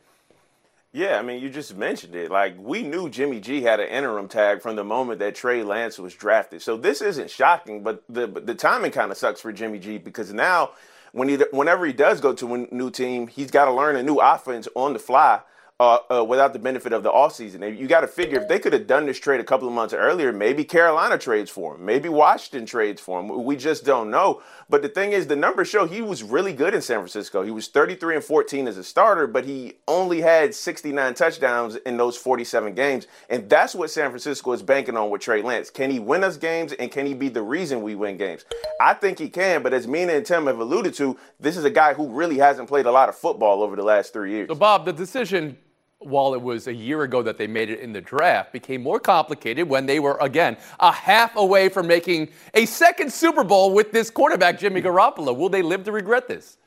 Yeah, 0.94 1.18
I 1.18 1.22
mean, 1.22 1.42
you 1.42 1.48
just 1.48 1.74
mentioned 1.74 2.14
it. 2.14 2.30
Like, 2.30 2.54
we 2.58 2.82
knew 2.82 3.08
Jimmy 3.08 3.40
G 3.40 3.62
had 3.62 3.80
an 3.80 3.88
interim 3.88 4.28
tag 4.28 4.60
from 4.60 4.76
the 4.76 4.84
moment 4.84 5.20
that 5.20 5.34
Trey 5.34 5.62
Lance 5.62 5.98
was 5.98 6.14
drafted. 6.14 6.60
So 6.60 6.76
this 6.76 7.00
isn't 7.00 7.30
shocking, 7.30 7.82
but 7.82 8.04
the 8.10 8.26
the 8.26 8.54
timing 8.54 8.90
kind 8.90 9.10
of 9.10 9.16
sucks 9.16 9.40
for 9.40 9.52
Jimmy 9.52 9.78
G 9.78 9.96
because 9.96 10.34
now, 10.34 10.72
when 11.12 11.30
he 11.30 11.36
whenever 11.50 11.86
he 11.86 11.94
does 11.94 12.20
go 12.20 12.34
to 12.34 12.54
a 12.54 12.58
new 12.70 12.90
team, 12.90 13.26
he's 13.26 13.50
got 13.50 13.64
to 13.64 13.72
learn 13.72 13.96
a 13.96 14.02
new 14.02 14.16
offense 14.16 14.68
on 14.74 14.92
the 14.92 14.98
fly 14.98 15.40
uh, 15.82 15.98
uh, 16.18 16.24
without 16.24 16.52
the 16.52 16.60
benefit 16.60 16.92
of 16.92 17.02
the 17.02 17.10
offseason. 17.10 17.76
You 17.76 17.88
got 17.88 18.02
to 18.02 18.06
figure 18.06 18.40
if 18.40 18.46
they 18.46 18.60
could 18.60 18.72
have 18.72 18.86
done 18.86 19.04
this 19.04 19.18
trade 19.18 19.40
a 19.40 19.44
couple 19.44 19.66
of 19.66 19.74
months 19.74 19.92
earlier, 19.92 20.32
maybe 20.32 20.62
Carolina 20.62 21.18
trades 21.18 21.50
for 21.50 21.74
him, 21.74 21.84
maybe 21.84 22.08
Washington 22.08 22.66
trades 22.66 23.00
for 23.00 23.18
him. 23.18 23.42
We 23.42 23.56
just 23.56 23.84
don't 23.84 24.08
know. 24.08 24.42
But 24.70 24.82
the 24.82 24.88
thing 24.88 25.10
is, 25.10 25.26
the 25.26 25.34
numbers 25.34 25.68
show 25.68 25.84
he 25.84 26.00
was 26.00 26.22
really 26.22 26.52
good 26.52 26.72
in 26.72 26.82
San 26.82 26.98
Francisco. 26.98 27.42
He 27.42 27.50
was 27.50 27.66
33 27.66 28.14
and 28.14 28.24
14 28.24 28.68
as 28.68 28.78
a 28.78 28.84
starter, 28.84 29.26
but 29.26 29.44
he 29.44 29.72
only 29.88 30.20
had 30.20 30.54
69 30.54 31.14
touchdowns 31.14 31.74
in 31.74 31.96
those 31.96 32.16
47 32.16 32.74
games. 32.74 33.08
And 33.28 33.50
that's 33.50 33.74
what 33.74 33.90
San 33.90 34.10
Francisco 34.10 34.52
is 34.52 34.62
banking 34.62 34.96
on 34.96 35.10
with 35.10 35.20
Trey 35.20 35.42
Lance. 35.42 35.68
Can 35.68 35.90
he 35.90 35.98
win 35.98 36.22
us 36.22 36.36
games 36.36 36.72
and 36.74 36.92
can 36.92 37.06
he 37.06 37.14
be 37.14 37.28
the 37.28 37.42
reason 37.42 37.82
we 37.82 37.96
win 37.96 38.16
games? 38.16 38.44
I 38.80 38.94
think 38.94 39.18
he 39.18 39.28
can, 39.28 39.64
but 39.64 39.74
as 39.74 39.88
Mina 39.88 40.12
and 40.12 40.24
Tim 40.24 40.46
have 40.46 40.60
alluded 40.60 40.94
to, 40.94 41.18
this 41.40 41.56
is 41.56 41.64
a 41.64 41.70
guy 41.70 41.94
who 41.94 42.08
really 42.08 42.38
hasn't 42.38 42.68
played 42.68 42.86
a 42.86 42.92
lot 42.92 43.08
of 43.08 43.16
football 43.16 43.64
over 43.64 43.74
the 43.74 43.82
last 43.82 44.12
three 44.12 44.30
years. 44.30 44.48
So, 44.48 44.54
Bob, 44.54 44.84
the 44.84 44.92
decision 44.92 45.58
while 46.04 46.34
it 46.34 46.42
was 46.42 46.66
a 46.66 46.74
year 46.74 47.02
ago 47.02 47.22
that 47.22 47.38
they 47.38 47.46
made 47.46 47.70
it 47.70 47.80
in 47.80 47.92
the 47.92 48.00
draft, 48.00 48.52
became 48.52 48.82
more 48.82 49.00
complicated 49.00 49.68
when 49.68 49.86
they 49.86 50.00
were, 50.00 50.16
again, 50.20 50.56
a 50.80 50.92
half 50.92 51.36
away 51.36 51.68
from 51.68 51.86
making 51.86 52.28
a 52.54 52.66
second 52.66 53.12
Super 53.12 53.44
Bowl 53.44 53.72
with 53.72 53.92
this 53.92 54.10
quarterback, 54.10 54.58
Jimmy 54.58 54.82
Garoppolo. 54.82 55.36
Will 55.36 55.48
they 55.48 55.62
live 55.62 55.84
to 55.84 55.92
regret 55.92 56.28
this? 56.28 56.58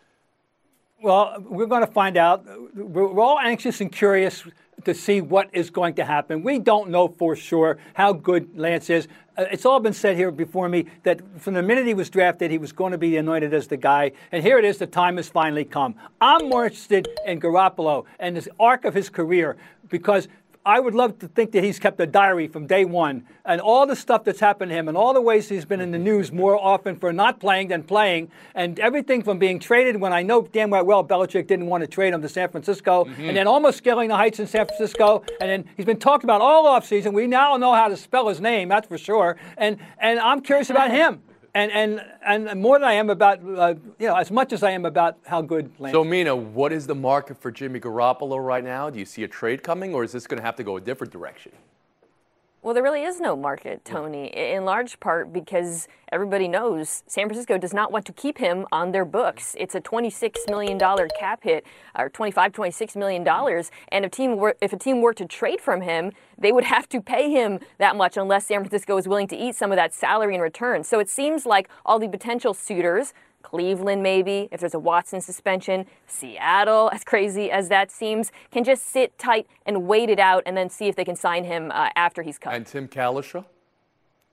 Well, 1.01 1.36
we're 1.39 1.65
going 1.65 1.86
to 1.86 1.92
find 1.92 2.18
out. 2.18 2.46
We're 2.74 3.20
all 3.20 3.39
anxious 3.39 3.82
and 3.82 3.92
curious 3.92 4.44
to 4.84 4.94
see 4.94 5.22
what 5.22 5.50
is 5.53 5.70
going 5.70 5.96
to 5.96 6.05
happen. 6.05 6.44
We 6.44 6.60
don't 6.60 6.89
know 6.89 7.08
for 7.08 7.36
sure 7.36 7.77
how 7.94 8.13
good 8.13 8.58
Lance 8.58 8.89
is. 8.89 9.08
Uh, 9.38 9.46
it's 9.51 9.65
all 9.65 9.79
been 9.79 9.94
said 9.94 10.15
here 10.15 10.32
before 10.32 10.70
me 10.70 10.86
that 11.03 11.22
from 11.41 11.53
the 11.53 11.63
minute 11.63 11.86
he 11.86 11.94
was 11.94 12.10
drafted, 12.10 12.51
he 12.51 12.58
was 12.58 12.72
going 12.72 12.91
to 12.91 12.98
be 12.98 13.17
anointed 13.17 13.53
as 13.53 13.67
the 13.67 13.77
guy. 13.77 14.12
And 14.32 14.44
here 14.44 14.58
it 14.58 14.65
is, 14.65 14.77
the 14.77 14.88
time 14.88 15.17
has 15.17 15.29
finally 15.29 15.65
come. 15.65 15.96
I'm 16.22 16.50
more 16.50 16.65
interested 16.65 17.08
in 17.25 17.39
Garoppolo 17.39 18.05
and 18.20 18.38
the 18.38 18.50
arc 18.60 18.86
of 18.86 18.94
his 18.94 19.10
career 19.10 19.58
because 19.89 20.27
I 20.65 20.79
would 20.79 20.95
love 20.95 21.19
to 21.19 21.27
think 21.27 21.51
that 21.51 21.63
he's 21.63 21.77
kept 21.77 22.00
a 22.00 22.07
diary 22.07 22.48
from 22.48 22.65
day 22.65 22.86
one 22.86 23.25
and 23.45 23.62
all 23.62 23.86
the 23.86 23.95
stuff 23.95 24.24
that's 24.24 24.39
happened 24.39 24.69
to 24.72 24.75
him 24.75 24.88
and 24.88 24.98
all 24.98 25.13
the 25.13 25.22
ways 25.22 25.48
he's 25.48 25.63
been 25.63 25.79
in 25.79 25.91
the 25.91 26.00
news 26.00 26.31
more 26.31 26.57
often 26.57 26.95
for 26.95 27.13
not 27.13 27.39
playing 27.39 27.67
than 27.67 27.84
playing 27.84 28.31
and 28.55 28.79
everything 28.79 29.22
from 29.22 29.38
being 29.38 29.60
traded 29.60 30.01
when 30.01 30.12
I 30.12 30.24
know 30.24 30.41
damn 30.41 30.72
well 30.72 31.03
Belichick 31.03 31.45
didn't 31.45 31.67
want 31.67 31.81
to 31.81 31.88
trade 31.88 32.15
him 32.15 32.22
to 32.24 32.29
San 32.29 32.50
Francisco 32.50 33.05
mm-hmm. 33.05 33.25
and 33.25 33.38
then 33.38 33.45
almost 33.45 33.77
scaling 33.77 34.10
the 34.10 34.15
heights 34.15 34.39
in 34.39 34.48
San 34.48 34.65
Francisco 34.65 35.24
and 35.39 35.50
then 35.50 35.65
he's 35.77 35.86
been 35.86 36.00
talked 36.00 36.24
about 36.24 36.41
all 36.41 36.65
offseason. 36.65 37.13
We 37.13 37.27
now 37.27 37.55
know 37.57 37.75
how 37.75 37.88
to 37.88 37.95
spell 37.95 38.27
his 38.27 38.41
name, 38.41 38.69
that's 38.69 38.88
for 38.88 38.98
sure. 38.98 39.38
And, 39.57 39.77
and 40.00 40.19
I'm 40.19 40.41
curious 40.41 40.72
about 40.72 40.89
him 40.89 41.22
and 41.55 41.71
and 41.71 42.05
and 42.25 42.62
more 42.62 42.77
than 42.77 42.88
I 42.88 42.93
am 42.93 43.09
about 43.09 43.39
uh, 43.39 43.75
you 43.97 44.07
know 44.07 44.15
as 44.15 44.29
much 44.29 44.51
as 44.53 44.62
I 44.62 44.71
am 44.71 44.85
about 44.85 45.17
how 45.25 45.41
good. 45.41 45.71
Lance 45.79 45.93
so 45.93 46.03
Mina, 46.03 46.35
what 46.35 46.71
is 46.74 46.85
the 46.85 46.93
market 46.93 47.41
for 47.41 47.50
Jimmy 47.50 47.79
Garoppolo 47.79 48.45
right 48.45 48.63
now? 48.63 48.89
Do 48.89 49.00
you 49.00 49.05
see 49.05 49.24
a 49.24 49.27
trade 49.27 49.63
coming, 49.63 49.93
or 49.95 50.03
is 50.03 50.12
this 50.12 50.27
going 50.27 50.38
to 50.38 50.45
have 50.45 50.57
to 50.57 50.63
go 50.63 50.77
a 50.77 50.81
different 50.81 51.13
direction? 51.13 51.53
Well, 52.65 52.74
there 52.74 52.81
really 52.81 53.03
is 53.03 53.22
no 53.22 53.36
market, 53.36 53.86
Tony, 53.86 54.25
in 54.36 54.65
large 54.65 55.00
part 55.00 55.31
because 55.31 55.88
everybody 56.12 56.48
knows 56.48 57.03
San 57.05 57.27
Francisco 57.27 57.60
does 57.60 57.75
not 57.75 57.91
want 57.91 58.07
to 58.07 58.12
keep 58.12 58.39
him 58.39 58.65
on 58.72 58.91
their 58.91 59.05
books. 59.05 59.55
It's 59.60 59.75
a 59.75 59.81
$26 59.81 60.50
million 60.50 60.79
cap 61.19 61.43
hit, 61.43 61.63
or 61.95 62.10
$25, 62.10 62.53
$26 62.53 62.95
million. 62.95 63.27
And 63.89 64.03
if, 64.03 64.10
team 64.10 64.38
were, 64.38 64.57
if 64.62 64.74
a 64.74 64.79
team 64.79 65.01
were 65.01 65.13
to 65.13 65.27
trade 65.27 65.62
from 65.62 65.81
him, 65.81 66.12
they 66.39 66.51
would 66.51 66.63
have 66.75 66.89
to 66.89 67.01
pay 67.01 67.29
him 67.29 67.60
that 67.77 67.95
much 67.95 68.17
unless 68.17 68.48
San 68.48 68.62
Francisco 68.62 68.98
is 68.98 69.07
willing 69.07 69.27
to 69.27 69.38
eat 69.38 69.53
some 69.53 69.72
of 69.72 69.75
that 69.75 69.93
salary 69.93 70.34
in 70.34 70.41
return. 70.41 70.84
So 70.84 71.00
it 71.00 71.07
seems 71.07 71.45
like 71.45 71.69
all 71.86 72.00
the 72.00 72.10
potential 72.10 72.55
suitors 72.55 73.13
Cleveland, 73.46 74.02
maybe, 74.02 74.50
if 74.52 74.60
there's 74.60 74.74
a 74.74 74.80
Watson 74.80 75.22
suspension. 75.22 75.86
Seattle, 76.08 76.90
as 76.92 77.04
crazy 77.04 77.52
as 77.52 77.70
that 77.70 77.92
seems, 77.92 78.32
can 78.50 78.64
just 78.64 78.88
sit 78.88 79.16
tight 79.20 79.46
and 79.68 79.86
wait 79.86 80.10
it 80.10 80.18
out 80.18 80.42
and 80.48 80.58
then 80.58 80.68
see 80.68 80.88
if 80.88 80.96
they 80.96 81.06
can 81.06 81.16
sign 81.16 81.44
him 81.44 81.72
uh, 81.72 81.90
after 81.96 82.24
he's 82.24 82.40
cut. 82.40 82.56
And 82.56 82.66
Tim 82.66 82.88
Cowlishaw? 82.88 83.46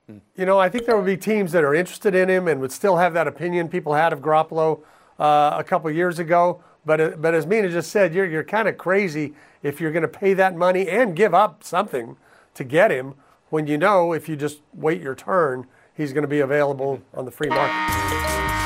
Hmm. 0.08 0.18
You 0.34 0.46
know, 0.46 0.58
I 0.58 0.70
think 0.70 0.86
there 0.86 0.96
would 0.96 1.04
be 1.04 1.18
teams 1.18 1.52
that 1.52 1.62
are 1.62 1.74
interested 1.74 2.14
in 2.14 2.30
him 2.30 2.48
and 2.48 2.58
would 2.62 2.72
still 2.72 2.96
have 2.96 3.12
that 3.12 3.28
opinion 3.28 3.68
people 3.68 3.92
had 3.92 4.14
of 4.14 4.20
Garoppolo 4.20 4.80
uh, 5.18 5.56
a 5.58 5.62
couple 5.62 5.90
years 5.90 6.18
ago. 6.18 6.64
But, 6.86 7.00
uh, 7.00 7.10
but 7.18 7.34
as 7.34 7.46
Mina 7.46 7.68
just 7.68 7.90
said, 7.90 8.14
you're, 8.14 8.26
you're 8.26 8.42
kind 8.42 8.66
of 8.66 8.78
crazy 8.78 9.34
if 9.62 9.78
you're 9.78 9.92
going 9.92 10.02
to 10.02 10.08
pay 10.08 10.32
that 10.32 10.56
money 10.56 10.88
and 10.88 11.14
give 11.14 11.34
up 11.34 11.62
something 11.62 12.16
to 12.54 12.64
get 12.64 12.90
him 12.90 13.14
when 13.50 13.66
you 13.66 13.76
know 13.76 14.14
if 14.14 14.26
you 14.26 14.36
just 14.36 14.62
wait 14.72 15.02
your 15.02 15.14
turn, 15.14 15.66
he's 15.94 16.14
going 16.14 16.22
to 16.22 16.28
be 16.28 16.40
available 16.40 17.02
on 17.12 17.26
the 17.26 17.30
free 17.30 17.50
market. 17.50 18.61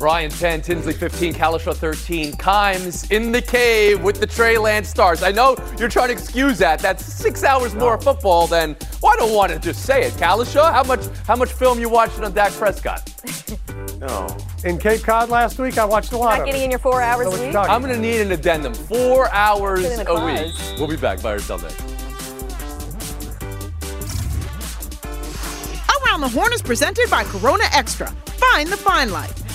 Ryan 0.00 0.30
10, 0.30 0.62
Tinsley 0.62 0.94
15, 0.94 1.34
Cowlishaw 1.34 1.76
13, 1.76 2.32
Kimes 2.32 3.10
in 3.10 3.32
the 3.32 3.42
cave 3.42 4.02
with 4.02 4.18
the 4.18 4.26
Trey 4.26 4.56
Lance 4.56 4.88
stars. 4.88 5.22
I 5.22 5.30
know 5.30 5.56
you're 5.78 5.90
trying 5.90 6.08
to 6.08 6.14
excuse 6.14 6.56
that. 6.58 6.78
That's 6.78 7.04
six 7.04 7.44
hours 7.44 7.74
more 7.74 7.94
of 7.94 8.02
football 8.02 8.46
than. 8.46 8.76
Well, 9.02 9.12
I 9.12 9.16
don't 9.16 9.34
want 9.34 9.52
to 9.52 9.58
just 9.58 9.84
say 9.84 10.04
it. 10.04 10.14
Cowlishaw, 10.14 10.72
how 10.72 10.84
much 10.84 11.06
how 11.26 11.36
much 11.36 11.52
film 11.52 11.78
you 11.78 11.90
watching 11.90 12.24
on 12.24 12.32
Dak 12.32 12.50
Prescott? 12.52 13.12
no. 13.98 14.34
In 14.64 14.78
Cape 14.78 15.02
Cod 15.02 15.28
last 15.28 15.58
week, 15.58 15.76
I 15.76 15.84
watched 15.84 16.12
a 16.12 16.16
lot 16.16 16.38
Not 16.38 16.46
getting 16.46 16.62
in 16.62 16.70
your 16.70 16.78
four 16.80 17.02
hours 17.02 17.26
a 17.26 17.30
week? 17.30 17.54
I'm 17.54 17.82
going 17.82 17.94
to 17.94 18.00
need 18.00 18.22
an 18.22 18.32
addendum. 18.32 18.72
Four 18.72 19.30
hours 19.32 19.84
a 19.84 20.24
week. 20.24 20.54
We'll 20.78 20.88
be 20.88 20.96
back 20.96 21.20
by 21.20 21.32
ourselves 21.32 21.64
next. 21.64 21.80
Around 26.06 26.22
the 26.22 26.28
Horn 26.28 26.52
is 26.54 26.62
presented 26.62 27.08
by 27.10 27.24
Corona 27.24 27.64
Extra. 27.72 28.08
Find 28.08 28.68
the 28.68 28.76
fine 28.78 29.10
life. 29.10 29.49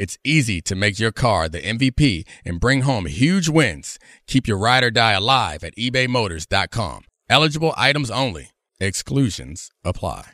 it's 0.00 0.18
easy 0.24 0.60
to 0.62 0.74
make 0.74 0.98
your 0.98 1.12
car 1.12 1.48
the 1.48 1.60
MVP 1.60 2.26
and 2.46 2.58
bring 2.58 2.80
home 2.82 3.04
huge 3.04 3.50
wins. 3.50 3.98
Keep 4.26 4.48
your 4.48 4.56
ride 4.56 4.82
or 4.82 4.90
die 4.90 5.12
alive 5.12 5.62
at 5.62 5.76
ebaymotors.com. 5.76 7.02
Eligible 7.28 7.74
items 7.76 8.10
only. 8.10 8.50
Exclusions 8.80 9.70
apply. 9.84 10.30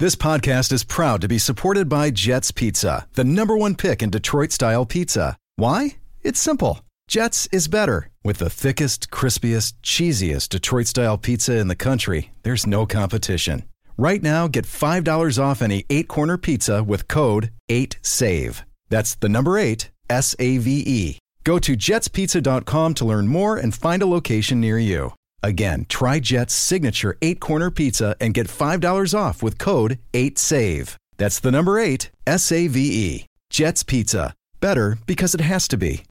This 0.00 0.16
podcast 0.16 0.72
is 0.72 0.82
proud 0.82 1.20
to 1.20 1.28
be 1.28 1.38
supported 1.38 1.88
by 1.88 2.10
Jets 2.10 2.50
Pizza, 2.50 3.06
the 3.14 3.22
number 3.22 3.56
one 3.56 3.76
pick 3.76 4.02
in 4.02 4.10
Detroit 4.10 4.50
style 4.50 4.84
pizza. 4.84 5.36
Why? 5.54 5.98
It's 6.22 6.40
simple. 6.40 6.80
Jets 7.06 7.46
is 7.52 7.68
better. 7.68 8.10
With 8.24 8.38
the 8.38 8.50
thickest, 8.50 9.10
crispiest, 9.10 9.74
cheesiest 9.84 10.48
Detroit 10.48 10.88
style 10.88 11.18
pizza 11.18 11.56
in 11.58 11.68
the 11.68 11.76
country, 11.76 12.32
there's 12.42 12.66
no 12.66 12.86
competition. 12.86 13.62
Right 13.96 14.22
now, 14.22 14.48
get 14.48 14.64
$5 14.64 15.38
off 15.38 15.62
any 15.62 15.84
eight 15.88 16.08
corner 16.08 16.36
pizza 16.38 16.82
with 16.82 17.06
code 17.06 17.52
8SAVE. 17.70 18.64
That's 18.94 19.16
the 19.16 19.28
number 19.28 19.58
eight, 19.58 19.90
S 20.08 20.36
A 20.38 20.58
V 20.58 20.84
E. 20.86 21.18
Go 21.42 21.58
to 21.58 21.76
jetspizza.com 21.76 22.94
to 22.94 23.04
learn 23.04 23.26
more 23.26 23.56
and 23.56 23.74
find 23.74 24.00
a 24.02 24.06
location 24.06 24.60
near 24.60 24.78
you. 24.78 25.12
Again, 25.42 25.86
try 25.88 26.20
Jet's 26.20 26.54
signature 26.54 27.18
eight 27.20 27.40
corner 27.40 27.72
pizza 27.72 28.14
and 28.20 28.32
get 28.32 28.46
$5 28.46 29.18
off 29.18 29.42
with 29.42 29.58
code 29.58 29.98
8SAVE. 30.12 30.94
That's 31.16 31.40
the 31.40 31.50
number 31.50 31.80
eight, 31.80 32.12
S 32.24 32.52
A 32.52 32.68
V 32.68 32.78
E. 32.80 33.26
Jet's 33.50 33.82
Pizza. 33.82 34.32
Better 34.60 34.96
because 35.06 35.34
it 35.34 35.40
has 35.40 35.66
to 35.68 35.76
be. 35.76 36.04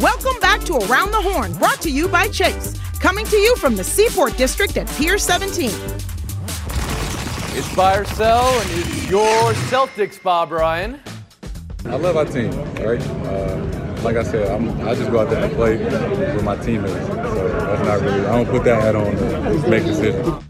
Welcome 0.00 0.38
back 0.42 0.60
to 0.64 0.74
Around 0.74 1.12
the 1.12 1.22
Horn, 1.22 1.54
brought 1.54 1.80
to 1.80 1.90
you 1.90 2.08
by 2.08 2.28
Chase. 2.28 2.78
Coming 3.00 3.24
to 3.24 3.38
you 3.38 3.56
from 3.56 3.74
the 3.74 3.84
Seaport 3.84 4.36
District 4.36 4.76
at 4.76 4.86
Pier 4.98 5.16
17. 5.16 5.70
It's 7.54 7.74
buy 7.74 7.96
or 7.96 8.04
sell, 8.04 8.48
and 8.60 8.70
it's 8.72 9.08
your 9.08 9.54
Celtics, 9.70 10.22
Bob 10.22 10.52
Ryan. 10.52 11.00
I 11.86 11.96
love 11.96 12.16
our 12.16 12.24
team, 12.24 12.50
right? 12.76 13.00
Uh, 13.26 13.72
like 14.02 14.16
I 14.16 14.22
said, 14.22 14.48
I'm, 14.50 14.70
I 14.86 14.94
just 14.94 15.10
go 15.10 15.20
out 15.20 15.30
there 15.30 15.44
and 15.44 15.52
play 15.54 15.76
with 15.76 16.44
my 16.44 16.56
teammates. 16.56 16.92
So 16.92 17.48
that's 17.48 17.82
not 17.86 18.00
really, 18.00 18.26
I 18.26 18.36
don't 18.42 18.48
put 18.48 18.64
that 18.64 18.82
hat 18.82 18.96
on 18.96 19.14
to 19.16 19.68
make 19.68 19.84
decisions. 19.84 20.44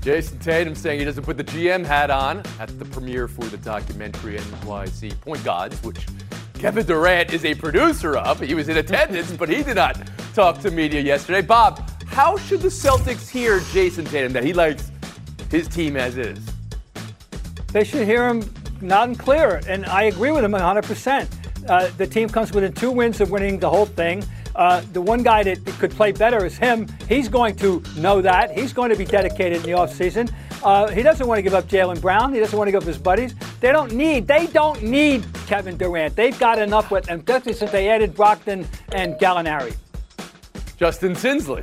Jayson 0.00 0.38
Tatum 0.40 0.74
saying 0.74 0.98
he 0.98 1.04
doesn't 1.04 1.22
put 1.22 1.36
the 1.36 1.44
GM 1.44 1.84
hat 1.84 2.10
on 2.10 2.42
at 2.58 2.76
the 2.78 2.84
premiere 2.86 3.28
for 3.28 3.44
the 3.44 3.56
documentary 3.58 4.36
NYC 4.36 5.20
Point 5.20 5.44
Gods, 5.44 5.80
which 5.84 6.06
Kevin 6.54 6.84
Durant 6.84 7.32
is 7.32 7.44
a 7.44 7.54
producer 7.54 8.16
of. 8.16 8.40
He 8.40 8.54
was 8.54 8.68
in 8.68 8.76
attendance, 8.76 9.30
but 9.32 9.48
he 9.48 9.62
did 9.62 9.76
not 9.76 10.00
talk 10.34 10.60
to 10.62 10.70
media 10.70 11.00
yesterday. 11.00 11.40
Bob, 11.40 11.88
how 12.06 12.36
should 12.36 12.62
the 12.62 12.68
Celtics 12.68 13.28
hear 13.28 13.60
Jayson 13.72 14.04
Tatum 14.06 14.32
that 14.32 14.44
he 14.44 14.52
likes 14.52 14.90
his 15.50 15.68
team 15.68 15.96
as 15.96 16.16
is? 16.16 16.38
They 17.68 17.84
should 17.84 18.06
hear 18.06 18.28
him 18.28 18.42
loud 18.88 19.08
and 19.08 19.18
clear, 19.18 19.60
and 19.68 19.86
I 19.86 20.04
agree 20.04 20.30
with 20.30 20.44
him 20.44 20.52
100%. 20.52 21.28
Uh, 21.68 21.90
the 21.96 22.06
team 22.06 22.28
comes 22.28 22.52
within 22.52 22.72
two 22.72 22.90
wins 22.90 23.20
of 23.20 23.30
winning 23.30 23.58
the 23.58 23.70
whole 23.70 23.86
thing. 23.86 24.24
Uh, 24.54 24.82
the 24.92 25.00
one 25.00 25.22
guy 25.22 25.42
that 25.42 25.64
could 25.78 25.90
play 25.92 26.12
better 26.12 26.44
is 26.44 26.56
him. 26.58 26.86
He's 27.08 27.28
going 27.28 27.56
to 27.56 27.82
know 27.96 28.20
that. 28.20 28.50
He's 28.50 28.72
going 28.72 28.90
to 28.90 28.96
be 28.96 29.04
dedicated 29.04 29.58
in 29.58 29.62
the 29.62 29.70
offseason. 29.70 30.32
Uh, 30.62 30.88
he 30.88 31.02
doesn't 31.02 31.26
want 31.26 31.38
to 31.38 31.42
give 31.42 31.54
up 31.54 31.66
Jaylen 31.66 32.00
Brown. 32.00 32.32
He 32.32 32.40
doesn't 32.40 32.56
want 32.56 32.68
to 32.68 32.72
give 32.72 32.82
up 32.82 32.86
his 32.86 32.98
buddies. 32.98 33.34
They 33.60 33.72
don't 33.72 33.92
need. 33.92 34.26
They 34.26 34.46
don't 34.48 34.82
need 34.82 35.24
Kevin 35.46 35.76
Durant. 35.76 36.14
They've 36.14 36.38
got 36.38 36.58
enough 36.58 36.90
with, 36.90 37.08
and 37.08 37.20
especially 37.20 37.54
since 37.54 37.70
they 37.70 37.88
added 37.88 38.14
Brogdon 38.14 38.66
and 38.92 39.14
Gallinari. 39.14 39.74
Justin 40.76 41.14
Tinsley. 41.14 41.62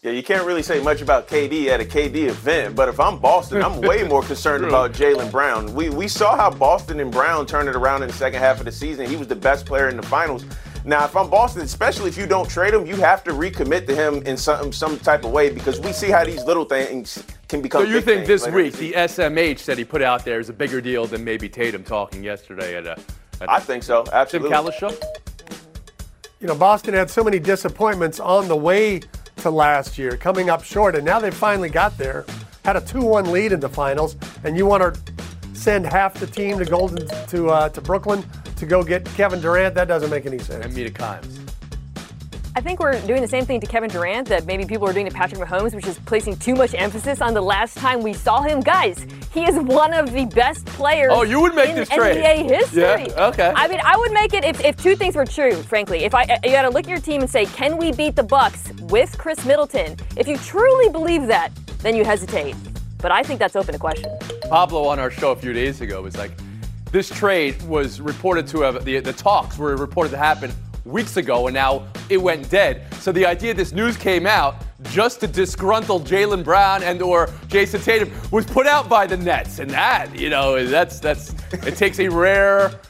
Yeah, 0.00 0.12
you 0.12 0.22
can't 0.22 0.46
really 0.46 0.62
say 0.62 0.80
much 0.80 1.02
about 1.02 1.26
KD 1.26 1.66
at 1.66 1.80
a 1.80 1.84
KD 1.84 2.28
event, 2.28 2.76
but 2.76 2.88
if 2.88 3.00
I'm 3.00 3.18
Boston, 3.18 3.60
I'm 3.60 3.80
way 3.80 4.04
more 4.04 4.22
concerned 4.22 4.64
about 4.64 4.92
Jaylen 4.92 5.28
Brown. 5.28 5.74
We 5.74 5.90
we 5.90 6.06
saw 6.06 6.36
how 6.36 6.50
Boston 6.50 7.00
and 7.00 7.10
Brown 7.10 7.46
turned 7.46 7.68
it 7.68 7.74
around 7.74 8.02
in 8.02 8.08
the 8.08 8.14
second 8.14 8.38
half 8.38 8.60
of 8.60 8.66
the 8.66 8.70
season. 8.70 9.06
He 9.06 9.16
was 9.16 9.26
the 9.26 9.34
best 9.34 9.66
player 9.66 9.88
in 9.88 9.96
the 9.96 10.04
finals. 10.04 10.44
Now, 10.84 11.04
if 11.04 11.16
I'm 11.16 11.28
Boston, 11.28 11.62
especially 11.62 12.10
if 12.10 12.16
you 12.16 12.28
don't 12.28 12.48
trade 12.48 12.74
him, 12.74 12.86
you 12.86 12.94
have 12.94 13.24
to 13.24 13.32
recommit 13.32 13.88
to 13.88 13.94
him 13.96 14.22
in 14.22 14.36
some 14.36 14.72
some 14.72 15.00
type 15.00 15.24
of 15.24 15.32
way 15.32 15.50
because 15.50 15.80
we 15.80 15.92
see 15.92 16.10
how 16.10 16.24
these 16.24 16.44
little 16.44 16.64
things 16.64 17.24
can 17.48 17.60
become. 17.60 17.82
So 17.82 17.88
you 17.88 17.96
big 17.96 18.04
think 18.04 18.26
this 18.28 18.46
week 18.46 18.74
the 18.74 18.92
SMH 18.92 19.64
that 19.64 19.78
he 19.78 19.84
put 19.84 20.00
out 20.00 20.24
there 20.24 20.38
is 20.38 20.48
a 20.48 20.52
bigger 20.52 20.80
deal 20.80 21.06
than 21.06 21.24
maybe 21.24 21.48
Tatum 21.48 21.82
talking 21.82 22.22
yesterday 22.22 22.76
at 22.76 22.86
a? 22.86 22.92
At 23.40 23.50
I 23.50 23.58
think 23.58 23.82
so. 23.82 24.04
Tim 24.04 24.14
Absolutely. 24.14 24.50
Cowlishaw. 24.50 25.02
You 26.38 26.46
know, 26.46 26.54
Boston 26.54 26.94
had 26.94 27.10
so 27.10 27.24
many 27.24 27.40
disappointments 27.40 28.20
on 28.20 28.46
the 28.46 28.56
way 28.56 29.00
to 29.38 29.50
last 29.50 29.98
year, 29.98 30.16
coming 30.16 30.50
up 30.50 30.62
short, 30.62 30.94
and 30.94 31.04
now 31.04 31.18
they 31.18 31.30
finally 31.30 31.68
got 31.68 31.96
there. 31.98 32.24
Had 32.64 32.76
a 32.76 32.80
2-1 32.80 33.30
lead 33.30 33.52
in 33.52 33.60
the 33.60 33.68
finals, 33.68 34.16
and 34.44 34.56
you 34.56 34.66
want 34.66 34.82
to 34.82 35.00
send 35.54 35.86
half 35.86 36.14
the 36.14 36.26
team 36.26 36.58
to 36.58 36.64
Golden 36.64 37.06
to 37.28 37.48
uh, 37.48 37.68
to 37.70 37.80
Brooklyn 37.80 38.24
to 38.56 38.66
go 38.66 38.82
get 38.82 39.04
Kevin 39.16 39.40
Durant? 39.40 39.74
That 39.74 39.88
doesn't 39.88 40.10
make 40.10 40.26
any 40.26 40.38
sense. 40.38 40.64
And 40.64 40.74
Mina 40.74 40.90
Kimes. 40.90 41.47
I 42.58 42.60
think 42.60 42.80
we're 42.80 43.00
doing 43.06 43.22
the 43.22 43.28
same 43.28 43.46
thing 43.46 43.60
to 43.60 43.68
Kevin 43.68 43.88
Durant 43.88 44.26
that 44.30 44.44
maybe 44.44 44.64
people 44.64 44.88
are 44.88 44.92
doing 44.92 45.06
to 45.06 45.14
Patrick 45.14 45.40
Mahomes, 45.40 45.76
which 45.76 45.86
is 45.86 45.96
placing 46.00 46.38
too 46.38 46.56
much 46.56 46.74
emphasis 46.74 47.20
on 47.20 47.32
the 47.32 47.40
last 47.40 47.76
time 47.76 48.02
we 48.02 48.12
saw 48.12 48.42
him. 48.42 48.58
Guys, 48.58 49.06
he 49.32 49.44
is 49.44 49.54
one 49.60 49.94
of 49.94 50.10
the 50.12 50.24
best 50.24 50.66
players. 50.66 51.12
Oh, 51.14 51.22
you 51.22 51.40
would 51.40 51.54
make 51.54 51.68
in 51.68 51.76
this 51.76 51.88
NBA 51.88 51.96
trade. 51.96 52.50
history. 52.50 52.80
Yeah, 52.80 53.28
okay. 53.28 53.52
I 53.54 53.68
mean, 53.68 53.78
I 53.84 53.96
would 53.96 54.10
make 54.10 54.34
it 54.34 54.42
if, 54.42 54.60
if 54.64 54.76
two 54.76 54.96
things 54.96 55.14
were 55.14 55.24
true. 55.24 55.52
Frankly, 55.52 56.00
if 56.00 56.16
I 56.16 56.24
uh, 56.24 56.38
you 56.42 56.50
got 56.50 56.62
to 56.62 56.70
look 56.70 56.82
at 56.82 56.88
your 56.88 56.98
team 56.98 57.20
and 57.20 57.30
say, 57.30 57.46
can 57.46 57.76
we 57.76 57.92
beat 57.92 58.16
the 58.16 58.24
Bucks 58.24 58.72
with 58.88 59.16
Khris 59.16 59.46
Middleton? 59.46 59.96
If 60.16 60.26
you 60.26 60.36
truly 60.38 60.88
believe 60.90 61.28
that, 61.28 61.52
then 61.82 61.94
you 61.94 62.04
hesitate. 62.04 62.56
But 63.00 63.12
I 63.12 63.22
think 63.22 63.38
that's 63.38 63.54
open 63.54 63.74
to 63.74 63.78
question. 63.78 64.10
Pablo 64.50 64.88
on 64.88 64.98
our 64.98 65.12
show 65.12 65.30
a 65.30 65.36
few 65.36 65.52
days 65.52 65.80
ago 65.80 66.02
was 66.02 66.16
like, 66.16 66.32
this 66.90 67.08
trade 67.08 67.62
was 67.68 68.00
reported 68.00 68.48
to 68.48 68.62
have 68.62 68.84
the 68.84 68.98
the 68.98 69.12
talks 69.12 69.58
were 69.58 69.76
reported 69.76 70.10
to 70.10 70.18
happen 70.18 70.52
weeks 70.88 71.16
ago, 71.16 71.46
and 71.46 71.54
now 71.54 71.86
it 72.08 72.16
went 72.16 72.48
dead. 72.50 72.92
So 72.94 73.12
the 73.12 73.26
idea 73.26 73.54
this 73.54 73.72
news 73.72 73.96
came 73.96 74.26
out 74.26 74.56
just 74.84 75.20
to 75.20 75.28
disgruntle 75.28 76.00
Jaylen 76.06 76.44
Brown 76.44 76.82
and 76.82 77.02
or 77.02 77.26
Jayson 77.48 77.82
Tatum 77.82 78.10
was 78.30 78.46
put 78.46 78.66
out 78.66 78.88
by 78.88 79.06
the 79.06 79.16
Nets, 79.16 79.58
and 79.58 79.70
that 79.70 80.18
you 80.18 80.30
know 80.30 80.64
that's 80.64 80.98
that's 81.00 81.34
it 81.52 81.76
takes 81.76 81.98
a 82.00 82.08
rare. 82.08 82.80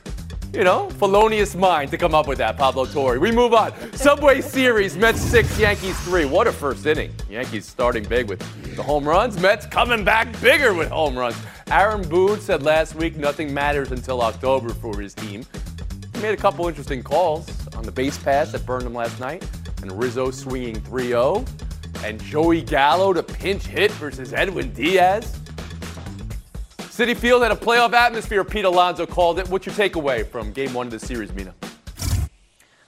You 0.55 0.64
know, 0.64 0.88
felonious 0.88 1.55
mind 1.55 1.90
to 1.90 1.99
come 1.99 2.14
up 2.14 2.26
with 2.26 2.38
that, 2.38 2.57
Pablo 2.57 2.87
Torre. 2.87 3.21
We 3.21 3.31
move 3.31 3.52
on. 3.52 3.75
Subway 3.93 4.40
Series, 4.40 4.97
Mets 4.97 5.21
six, 5.21 5.59
Yankees 5.59 5.99
three. 6.00 6.25
What 6.25 6.47
a 6.47 6.52
first 6.52 6.87
inning. 6.87 7.12
Yankees 7.28 7.67
starting 7.67 8.02
big 8.05 8.31
with 8.31 8.40
the 8.75 8.83
home 8.83 9.07
runs. 9.07 9.38
Mets 9.38 9.67
coming 9.67 10.05
back 10.05 10.40
bigger 10.40 10.73
with 10.73 10.88
home 10.88 11.19
runs. 11.19 11.37
Aaron 11.71 12.00
Boone 12.09 12.40
said 12.40 12.62
last 12.62 12.95
week 12.95 13.19
nothing 13.19 13.52
matters 13.52 13.93
until 13.93 14.23
October 14.23 14.71
for 14.71 14.99
his 14.99 15.12
team. 15.12 15.45
He 16.14 16.23
made 16.23 16.33
a 16.33 16.40
couple 16.40 16.67
interesting 16.67 17.02
calls 17.02 17.47
on 17.78 17.85
the 17.85 17.92
base 17.92 18.18
pass 18.18 18.50
that 18.50 18.66
burned 18.66 18.85
him 18.85 18.92
last 18.92 19.20
night, 19.20 19.49
and 19.82 19.92
Rizzo 19.92 20.32
swinging 20.32 20.80
3 20.80 21.06
0, 21.06 21.44
and 22.04 22.20
Joey 22.25 22.61
Gallo 22.61 23.12
to 23.12 23.23
pinch 23.23 23.66
hit 23.66 23.92
versus 23.92 24.32
Edwin 24.32 24.73
Diaz. 24.73 25.38
Citi 26.78 27.16
Field 27.16 27.42
had 27.42 27.52
a 27.52 27.56
playoff 27.56 27.92
atmosphere. 27.92 28.42
Pete 28.42 28.64
Alonso 28.64 29.06
called 29.06 29.38
it. 29.38 29.49
What's 29.49 29.64
your 29.64 29.75
takeaway 29.76 30.26
from 30.26 30.50
game 30.50 30.75
one 30.75 30.88
of 30.88 30.90
the 30.90 30.99
series, 30.99 31.32
Mina? 31.32 31.54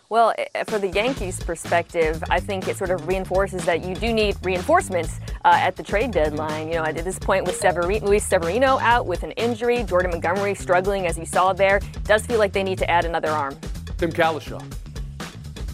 Well, 0.09 0.35
for 0.67 0.81
the 0.81 0.89
Yankees' 0.89 1.39
perspective, 1.41 2.21
I 2.29 2.41
think 2.41 2.67
it 2.67 2.77
sort 2.77 2.91
of 2.91 3.07
reinforces 3.07 3.65
that 3.67 3.85
you 3.85 3.95
do 3.95 4.13
need 4.13 4.37
reinforcements 4.43 5.21
uh, 5.45 5.53
at 5.55 5.77
the 5.77 5.85
trade 5.85 6.11
deadline. 6.11 6.67
You 6.67 6.75
know, 6.75 6.85
at 6.85 6.97
this 6.97 7.21
point 7.21 7.45
with 7.45 7.63
Luis 7.63 8.27
Severino 8.27 8.81
out 8.81 9.07
with 9.07 9.23
an 9.23 9.31
injury, 9.33 9.85
Jordan 9.85 10.11
Montgomery 10.11 10.57
struggling, 10.57 11.07
as 11.07 11.17
you 11.17 11.25
saw 11.25 11.53
there, 11.53 11.81
does 12.03 12.27
feel 12.27 12.41
like 12.41 12.53
they 12.53 12.65
need 12.65 12.79
to 12.79 12.91
add 12.91 13.05
another 13.05 13.29
arm. 13.29 13.57
Tim 14.01 14.11
Cowlishaw. 14.11 14.63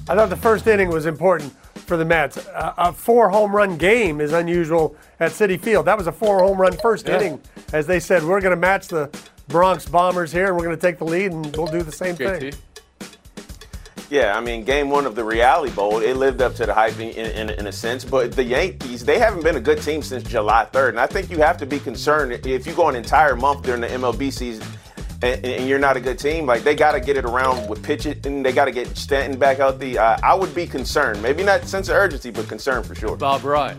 I 0.08 0.16
thought 0.16 0.30
the 0.30 0.36
first 0.36 0.66
inning 0.66 0.88
was 0.88 1.06
important 1.06 1.52
for 1.86 1.96
the 1.96 2.04
Mets. 2.04 2.38
A, 2.38 2.74
a 2.76 2.92
four 2.92 3.28
home 3.28 3.54
run 3.54 3.76
game 3.76 4.20
is 4.20 4.32
unusual 4.32 4.96
at 5.20 5.30
Citi 5.30 5.60
Field. 5.60 5.86
That 5.86 5.96
was 5.96 6.08
a 6.08 6.12
four 6.12 6.40
home 6.40 6.60
run 6.60 6.76
first 6.78 7.06
Yeah. 7.06 7.18
inning. 7.20 7.40
As 7.72 7.86
they 7.86 8.00
said, 8.00 8.24
we're 8.24 8.40
going 8.40 8.50
to 8.50 8.60
match 8.60 8.88
the 8.88 9.16
Bronx 9.46 9.86
Bombers 9.86 10.32
here, 10.32 10.46
and 10.46 10.56
we're 10.56 10.64
going 10.64 10.74
to 10.74 10.80
take 10.80 10.98
the 10.98 11.04
lead, 11.04 11.30
and 11.30 11.56
we'll 11.56 11.68
do 11.68 11.82
the 11.82 11.92
same 11.92 12.16
thing. 12.16 12.52
Yeah, 14.10 14.36
I 14.36 14.40
mean, 14.40 14.64
game 14.64 14.90
one 14.90 15.06
of 15.06 15.14
the 15.14 15.22
Reality 15.22 15.72
Bowl, 15.72 16.00
it 16.00 16.14
lived 16.14 16.42
up 16.42 16.56
to 16.56 16.66
the 16.66 16.74
hype 16.74 16.98
in, 16.98 17.10
in, 17.10 17.50
in 17.50 17.66
a 17.68 17.72
sense. 17.72 18.04
But 18.04 18.32
the 18.32 18.42
Yankees, 18.42 19.04
they 19.04 19.20
haven't 19.20 19.44
been 19.44 19.56
a 19.56 19.60
good 19.60 19.80
team 19.82 20.02
since 20.02 20.24
July 20.24 20.66
3rd. 20.72 20.90
And 20.90 21.00
I 21.00 21.06
think 21.06 21.30
you 21.30 21.38
have 21.38 21.58
to 21.58 21.66
be 21.66 21.78
concerned 21.78 22.32
if 22.44 22.66
you 22.66 22.72
go 22.74 22.88
an 22.88 22.96
entire 22.96 23.36
month 23.36 23.62
during 23.62 23.80
the 23.80 23.88
MLB 23.88 24.32
season 24.32 24.66
and, 25.22 25.44
and 25.44 25.68
you're 25.68 25.78
not 25.78 25.96
a 25.96 26.00
good 26.00 26.18
team, 26.18 26.46
like 26.46 26.62
they 26.62 26.74
got 26.74 26.92
to 26.92 27.00
get 27.00 27.16
it 27.16 27.24
around 27.24 27.68
with 27.68 27.82
pitching 27.82 28.20
and 28.24 28.44
they 28.44 28.52
got 28.52 28.66
to 28.66 28.72
get 28.72 28.96
Stanton 28.96 29.38
back 29.38 29.60
out 29.60 29.78
the. 29.78 29.98
Uh, 29.98 30.18
I 30.22 30.34
would 30.34 30.54
be 30.54 30.66
concerned. 30.66 31.22
Maybe 31.22 31.42
not 31.42 31.64
sense 31.64 31.88
of 31.88 31.96
urgency, 31.96 32.30
but 32.30 32.48
concerned 32.48 32.86
for 32.86 32.94
sure. 32.94 33.16
Bob 33.16 33.44
Ryan. 33.44 33.78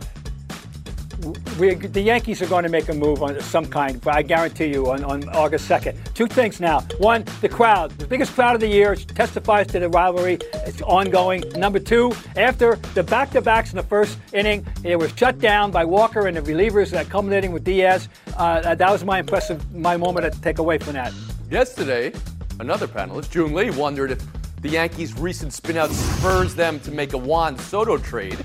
we, 1.59 1.73
the 1.73 2.01
Yankees 2.01 2.41
are 2.41 2.47
going 2.47 2.63
to 2.63 2.69
make 2.69 2.89
a 2.89 2.93
move 2.93 3.23
on 3.23 3.39
some 3.41 3.65
kind, 3.65 3.99
but 4.01 4.15
I 4.15 4.21
guarantee 4.21 4.67
you 4.67 4.89
on, 4.91 5.03
on 5.03 5.27
August 5.29 5.67
2nd. 5.69 6.13
Two 6.13 6.27
things 6.27 6.59
now. 6.59 6.81
One, 6.99 7.23
the 7.41 7.49
crowd. 7.49 7.91
The 7.91 8.07
biggest 8.07 8.33
crowd 8.33 8.55
of 8.55 8.61
the 8.61 8.67
year 8.67 8.95
testifies 8.95 9.67
to 9.67 9.79
the 9.79 9.89
rivalry. 9.89 10.39
It's 10.53 10.81
ongoing. 10.81 11.43
Number 11.55 11.79
two, 11.79 12.13
after 12.35 12.75
the 12.93 13.03
back 13.03 13.31
to 13.31 13.41
backs 13.41 13.71
in 13.71 13.77
the 13.77 13.83
first 13.83 14.17
inning, 14.33 14.65
it 14.83 14.95
was 14.95 15.11
shut 15.15 15.39
down 15.39 15.71
by 15.71 15.85
Walker 15.85 16.27
and 16.27 16.37
the 16.37 16.41
relievers 16.41 16.91
that 16.91 17.09
culminating 17.09 17.51
with 17.51 17.63
Diaz. 17.63 18.09
Uh, 18.37 18.75
that 18.75 18.91
was 18.91 19.03
my 19.03 19.19
impressive, 19.19 19.73
my 19.73 19.97
moment 19.97 20.31
to 20.31 20.41
take 20.41 20.59
away 20.59 20.77
from 20.77 20.93
that. 20.93 21.11
Yesterday, 21.49 22.13
another 22.59 22.87
panelist, 22.87 23.31
June 23.31 23.51
Lee, 23.51 23.71
wondered 23.71 24.11
if 24.11 24.21
the 24.61 24.69
Yankees' 24.69 25.17
recent 25.17 25.51
spinout 25.51 25.89
spurs 25.89 26.53
them 26.53 26.79
to 26.81 26.91
make 26.91 27.13
a 27.13 27.17
Juan 27.17 27.57
Soto 27.57 27.97
trade. 27.97 28.37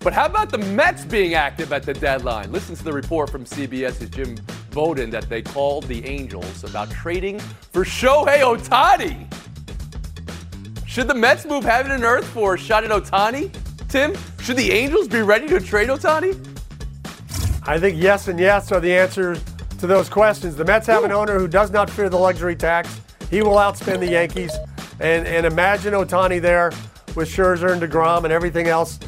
But 0.00 0.12
how 0.12 0.26
about 0.26 0.50
the 0.50 0.58
Mets 0.58 1.04
being 1.04 1.34
active 1.34 1.72
at 1.72 1.84
the 1.84 1.94
deadline? 1.94 2.50
Listen 2.50 2.74
to 2.74 2.82
the 2.82 2.92
report 2.92 3.30
from 3.30 3.44
CBS's 3.44 4.10
Jim 4.10 4.36
Bowden 4.72 5.10
that 5.10 5.28
they 5.28 5.42
called 5.42 5.84
the 5.84 6.04
Angels 6.04 6.64
about 6.64 6.90
trading 6.90 7.38
for 7.38 7.84
Shohei 7.84 8.40
Ohtani. 8.40 9.32
Should 10.88 11.06
the 11.06 11.14
Mets 11.14 11.44
move 11.44 11.62
heaven 11.62 11.92
and 11.92 12.02
earth 12.02 12.26
for 12.26 12.54
a 12.54 12.58
shot 12.58 12.82
at 12.82 12.90
Ohtani? 12.90 13.52
Tim, 13.88 14.14
should 14.40 14.56
the 14.56 14.72
Angels 14.72 15.06
be 15.06 15.20
ready 15.20 15.46
to 15.48 15.60
trade 15.60 15.88
Ohtani? 15.88 16.49
I 17.66 17.78
think 17.78 18.00
yes 18.00 18.28
and 18.28 18.38
yes 18.38 18.72
are 18.72 18.80
the 18.80 18.92
answers 18.92 19.42
to 19.78 19.86
those 19.86 20.08
questions. 20.08 20.56
The 20.56 20.64
Mets 20.64 20.86
have 20.86 21.04
an 21.04 21.12
owner 21.12 21.38
who 21.38 21.48
does 21.48 21.70
not 21.70 21.88
fear 21.90 22.08
the 22.08 22.18
luxury 22.18 22.56
tax. 22.56 23.00
He 23.30 23.42
will 23.42 23.56
outspend 23.56 24.00
the 24.00 24.10
Yankees. 24.10 24.52
And, 24.98 25.26
and 25.26 25.46
imagine 25.46 25.94
Ohtani 25.94 26.40
there 26.40 26.70
with 27.14 27.28
Scherzer 27.28 27.72
and 27.72 27.80
DeGrom 27.80 28.24
and 28.24 28.32
everything 28.32 28.66
else 28.66 28.98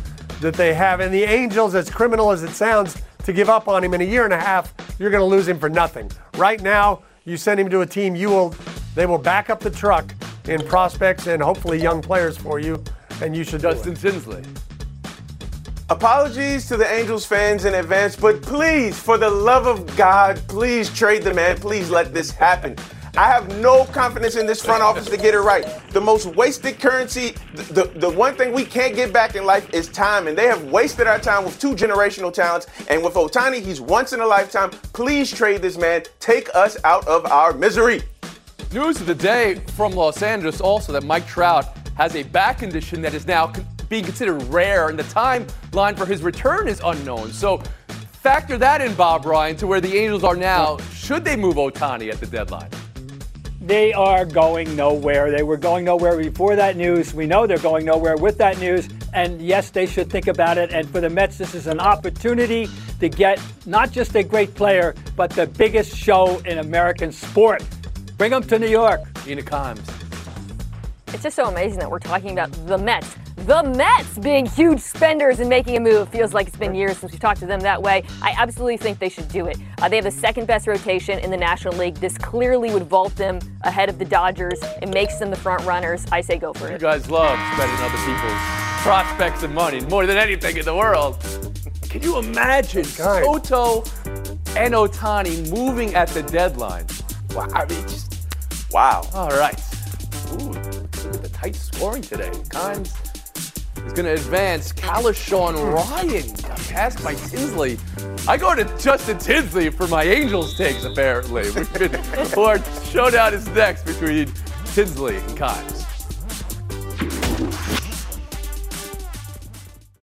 that 0.41 0.55
they 0.55 0.75
have. 0.75 1.01
And 1.01 1.12
the 1.12 1.25
Angels, 1.25 1.75
as 1.75 1.91
criminal 1.91 2.31
as 2.31 2.43
it 2.43 2.51
sounds, 2.51 3.01
to 3.25 3.33
give 3.33 3.49
up 3.49 3.69
on 3.69 3.85
him 3.85 3.95
in 3.95 4.01
a 4.01 4.05
year 4.05 4.25
and 4.25 4.33
a 4.33 4.41
half, 4.41 4.75
you're 4.99 5.11
going 5.11 5.21
to 5.21 5.27
lose 5.27 5.47
him 5.47 5.59
for 5.59 5.69
nothing. 5.69 6.11
Right 6.37 6.61
now, 6.61 7.03
you 7.25 7.37
send 7.37 7.61
him 7.61 7.71
to 7.71 7.83
a 7.83 7.87
team, 7.87 8.17
you 8.17 8.29
will, 8.29 8.55
they 8.95 9.07
will 9.07 9.19
back 9.19 9.51
up 9.51 9.61
the 9.61 9.71
truck 9.71 10.12
in 10.49 10.61
prospects 10.67 11.27
and 11.27 11.43
hopefully 11.43 11.81
young 11.81 12.03
players 12.03 12.37
for 12.37 12.59
you, 12.59 12.83
and 13.21 13.37
you 13.37 13.45
should 13.45 13.61
do 13.61 13.69
it. 13.69 13.75
Justin 13.75 13.95
Tinsley. 13.95 14.43
Apologies 15.92 16.66
to 16.68 16.78
the 16.78 16.90
Angels 16.90 17.26
fans 17.26 17.66
in 17.66 17.74
advance, 17.74 18.16
but 18.16 18.40
please, 18.40 18.98
for 18.98 19.18
the 19.18 19.28
love 19.28 19.66
of 19.66 19.94
God, 19.94 20.40
please 20.48 20.88
trade 20.88 21.22
the 21.22 21.35
man. 21.35 21.59
Please 21.59 21.90
let 21.90 22.14
this 22.14 22.31
happen. 22.31 22.76
I 23.14 23.28
have 23.28 23.61
no 23.61 23.85
confidence 23.85 24.37
in 24.37 24.46
this 24.46 24.64
front 24.64 24.83
office 24.83 25.05
to 25.11 25.18
get 25.18 25.35
it 25.35 25.40
right. 25.40 25.66
The 25.90 26.00
most 26.00 26.24
wasted 26.24 26.81
currency, 26.81 27.35
the, 27.52 27.62
the, 27.74 27.85
the 27.98 28.09
one 28.09 28.37
thing 28.37 28.55
we 28.55 28.64
can't 28.64 28.96
get 28.96 29.12
back 29.12 29.35
in 29.35 29.44
life 29.44 29.68
is 29.74 29.87
time. 29.88 30.28
And 30.28 30.38
they 30.38 30.46
have 30.46 30.64
wasted 30.64 31.07
our 31.07 31.18
time 31.18 31.44
with 31.44 31.61
two 31.61 31.74
generational 31.74 32.33
talents. 32.33 32.68
And 32.88 33.05
with 33.05 33.12
Ohtani, 33.12 33.61
he's 33.61 33.83
once 33.83 34.14
in 34.14 34.20
a 34.20 34.26
lifetime. 34.26 34.70
Please 34.94 35.31
trade 35.31 35.61
this 35.61 35.76
man. 35.76 36.05
Take 36.20 36.48
us 36.55 36.78
out 36.85 37.07
of 37.07 37.26
our 37.26 37.52
misery. 37.52 38.00
News 38.72 38.98
of 38.98 39.07
the 39.07 39.14
day 39.14 39.57
from 39.76 39.92
Los 39.92 40.22
Angeles 40.22 40.62
also 40.62 40.90
that 40.92 41.05
Mike 41.05 41.26
Trout 41.26 41.66
has 41.98 42.16
a 42.16 42.22
back 42.22 42.61
condition 42.61 43.02
that 43.02 43.12
is 43.12 43.26
now 43.26 43.48
con- 43.48 43.66
being 43.92 44.05
considered 44.05 44.42
rare, 44.44 44.88
and 44.88 44.98
the 44.98 45.02
timeline 45.02 45.94
for 45.94 46.07
his 46.07 46.22
return 46.22 46.66
is 46.66 46.81
unknown. 46.83 47.31
So 47.31 47.59
factor 48.11 48.57
that 48.57 48.81
in, 48.81 48.94
Bob 48.94 49.26
Ryan, 49.26 49.55
to 49.57 49.66
where 49.66 49.83
the 49.83 49.94
Angels 49.98 50.24
are 50.24 50.35
now. 50.35 50.78
Should 50.94 51.26
they 51.26 51.37
move 51.37 51.57
Ohtani 51.57 52.11
at 52.11 52.18
the 52.18 52.26
deadline? 52.26 52.70
They 53.61 53.92
are 53.92 54.24
going 54.24 54.74
nowhere. 54.74 55.31
They 55.31 55.42
were 55.42 55.59
going 55.59 55.85
nowhere 55.85 56.16
before 56.16 56.57
that 56.57 56.74
news. 56.74 57.12
We 57.12 57.26
know 57.26 57.46
they're 57.46 57.59
going 57.59 57.85
nowhere 57.85 58.16
with 58.16 58.38
that 58.38 58.59
news. 58.59 58.88
And 59.12 59.42
yes, 59.42 59.68
they 59.68 59.85
should 59.85 60.09
think 60.09 60.26
about 60.26 60.57
it. 60.57 60.72
And 60.72 60.88
for 60.88 61.02
the 61.02 61.11
Mets, 61.11 61.37
this 61.37 61.55
is 61.55 61.66
an 61.66 61.78
opportunity 61.78 62.68
to 62.98 63.11
get 63.11 63.42
not 63.66 63.92
just 63.92 64.16
a 64.16 64.22
great 64.22 64.55
player, 64.55 64.94
but 65.16 65.28
the 65.31 65.46
biggest 65.46 65.94
show 65.94 66.38
in 66.46 66.61
American 66.61 67.12
sport. 67.12 67.62
Bring 68.16 68.31
them 68.31 68.42
to 68.44 68.59
New 68.59 68.68
York. 68.68 69.00
Mina 69.26 69.42
Kimes. 69.42 69.87
It's 71.09 71.22
just 71.22 71.37
so 71.37 71.44
amazing 71.44 71.78
that 71.81 71.90
we're 71.90 71.98
talking 71.98 72.33
about 72.33 72.50
the 72.66 72.78
Mets. 72.78 73.16
The 73.37 73.62
Mets 73.62 74.18
being 74.18 74.47
huge 74.47 74.81
spenders 74.81 75.40
and 75.40 75.49
making 75.49 75.77
a 75.77 75.81
move. 75.81 76.09
Feels 76.11 76.33
like 76.33 76.47
it's 76.47 76.57
been 76.57 76.75
years 76.75 76.99
since 76.99 77.12
we 77.12 77.18
talked 77.18 77.40
to 77.40 77.47
them 77.47 77.61
that 77.61 77.83
way. 77.83 78.05
I 78.21 78.35
absolutely 78.38 78.77
think 78.77 78.99
they 78.99 79.09
should 79.09 79.29
do 79.29 79.47
it. 79.47 79.57
Uh, 79.81 79.88
they 79.88 79.97
have 79.97 80.05
the 80.05 80.11
second 80.11 80.47
best 80.47 80.66
rotation 80.66 81.18
in 81.18 81.31
the 81.31 81.37
National 81.37 81.75
League. 81.75 81.97
This 81.97 82.16
clearly 82.18 82.73
would 82.73 82.85
vault 82.85 83.14
them 83.16 83.40
ahead 83.62 83.88
of 83.88 83.99
the 83.99 84.05
Dodgers. 84.05 84.61
It 84.81 84.90
makes 84.90 85.18
them 85.18 85.31
the 85.31 85.37
front 85.37 85.64
runners. 85.64 86.05
I 86.12 86.21
say 86.21 86.38
go 86.38 86.53
for 86.53 86.68
it. 86.68 86.73
You 86.73 86.79
guys 86.79 87.11
love 87.11 87.38
spending 87.55 87.79
other 87.85 87.99
people's 87.99 88.83
prospects 88.83 89.42
and 89.42 89.55
money 89.55 89.81
more 89.87 90.07
than 90.07 90.18
anything 90.18 90.57
in 90.57 90.64
the 90.64 90.75
world. 90.77 91.18
Can 91.88 92.03
you 92.03 92.18
imagine 92.18 92.85
Kind. 92.85 93.25
Soto 93.25 93.79
and 94.57 94.75
Ohtani 94.75 95.51
moving 95.51 95.95
at 95.95 96.09
the 96.09 96.23
deadline? 96.23 96.87
Wow, 97.35 97.49
I 97.53 97.64
mean, 97.66 97.83
just 97.83 98.14
Wow. 98.73 99.03
all 99.14 99.31
right. 99.31 99.59
Ooh, 100.33 100.49
look 100.49 100.57
at 101.14 101.23
the 101.23 101.31
tight 101.33 101.55
scoring 101.57 102.01
today. 102.03 102.31
Kimes 102.49 102.95
is 103.78 103.92
going 103.92 104.06
to 104.06 104.12
advance. 104.12 104.72
Sean 105.12 105.54
Ryan 105.56 106.26
got 106.42 106.58
passed 106.68 107.02
by 107.02 107.14
Tinsley. 107.14 107.78
I 108.28 108.37
go 108.37 108.54
to 108.54 108.64
Justin 108.78 109.18
Tinsley 109.18 109.70
for 109.70 109.87
my 109.88 110.04
Angels 110.04 110.56
takes, 110.56 110.85
apparently. 110.85 111.50
Been, 111.78 111.94
our 112.37 112.62
showdown 112.85 113.35
is 113.35 113.48
next 113.48 113.85
between 113.85 114.32
Tinsley 114.66 115.16
and 115.16 115.38
Kimes. 115.38 115.82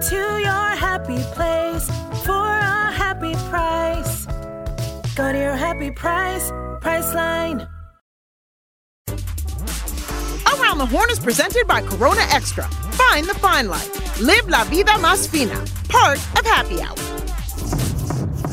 Go 0.00 0.08
to 0.08 0.40
your 0.40 0.68
happy 0.80 1.18
place 1.34 1.86
for 2.24 2.32
a 2.32 2.90
happy 2.90 3.34
price. 3.50 4.24
Go 5.14 5.30
to 5.30 5.38
your 5.38 5.54
happy 5.54 5.90
price, 5.90 6.50
Priceline. 6.80 7.68
Around 10.46 10.78
the 10.78 10.86
Horn 10.86 11.10
is 11.10 11.18
presented 11.18 11.66
by 11.66 11.82
Corona 11.82 12.22
Extra. 12.30 12.66
Find 12.92 13.26
the 13.26 13.34
fine 13.34 13.68
life. 13.68 14.18
Live 14.22 14.48
la 14.48 14.64
vida 14.64 14.92
más 14.92 15.28
fina. 15.28 15.62
Part 15.90 16.16
of 16.38 16.46
Happy 16.46 16.80
Hour. 16.80 16.96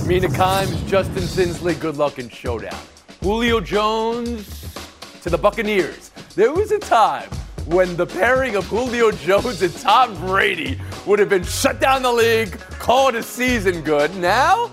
Mina 0.05 0.27
Kimes, 0.27 0.85
Justin 0.85 1.27
Tinsley, 1.27 1.75
good 1.75 1.95
luck 1.95 2.19
in 2.19 2.27
showdown. 2.27 2.79
Julio 3.23 3.61
Jones 3.61 4.75
to 5.21 5.29
the 5.29 5.37
Buccaneers. 5.37 6.11
There 6.35 6.51
was 6.51 6.73
a 6.73 6.79
time 6.79 7.29
when 7.67 7.97
the 7.97 8.05
pairing 8.05 8.55
of 8.55 8.65
Julio 8.65 9.11
Jones 9.11 9.61
and 9.61 9.75
Tom 9.75 10.15
Brady 10.25 10.79
would 11.05 11.19
have 11.19 11.29
been 11.29 11.43
shut 11.43 11.81
down 11.81 12.01
the 12.01 12.11
league, 12.11 12.57
called 12.79 13.15
a 13.15 13.23
season 13.23 13.81
good. 13.81 14.15
Now, 14.15 14.67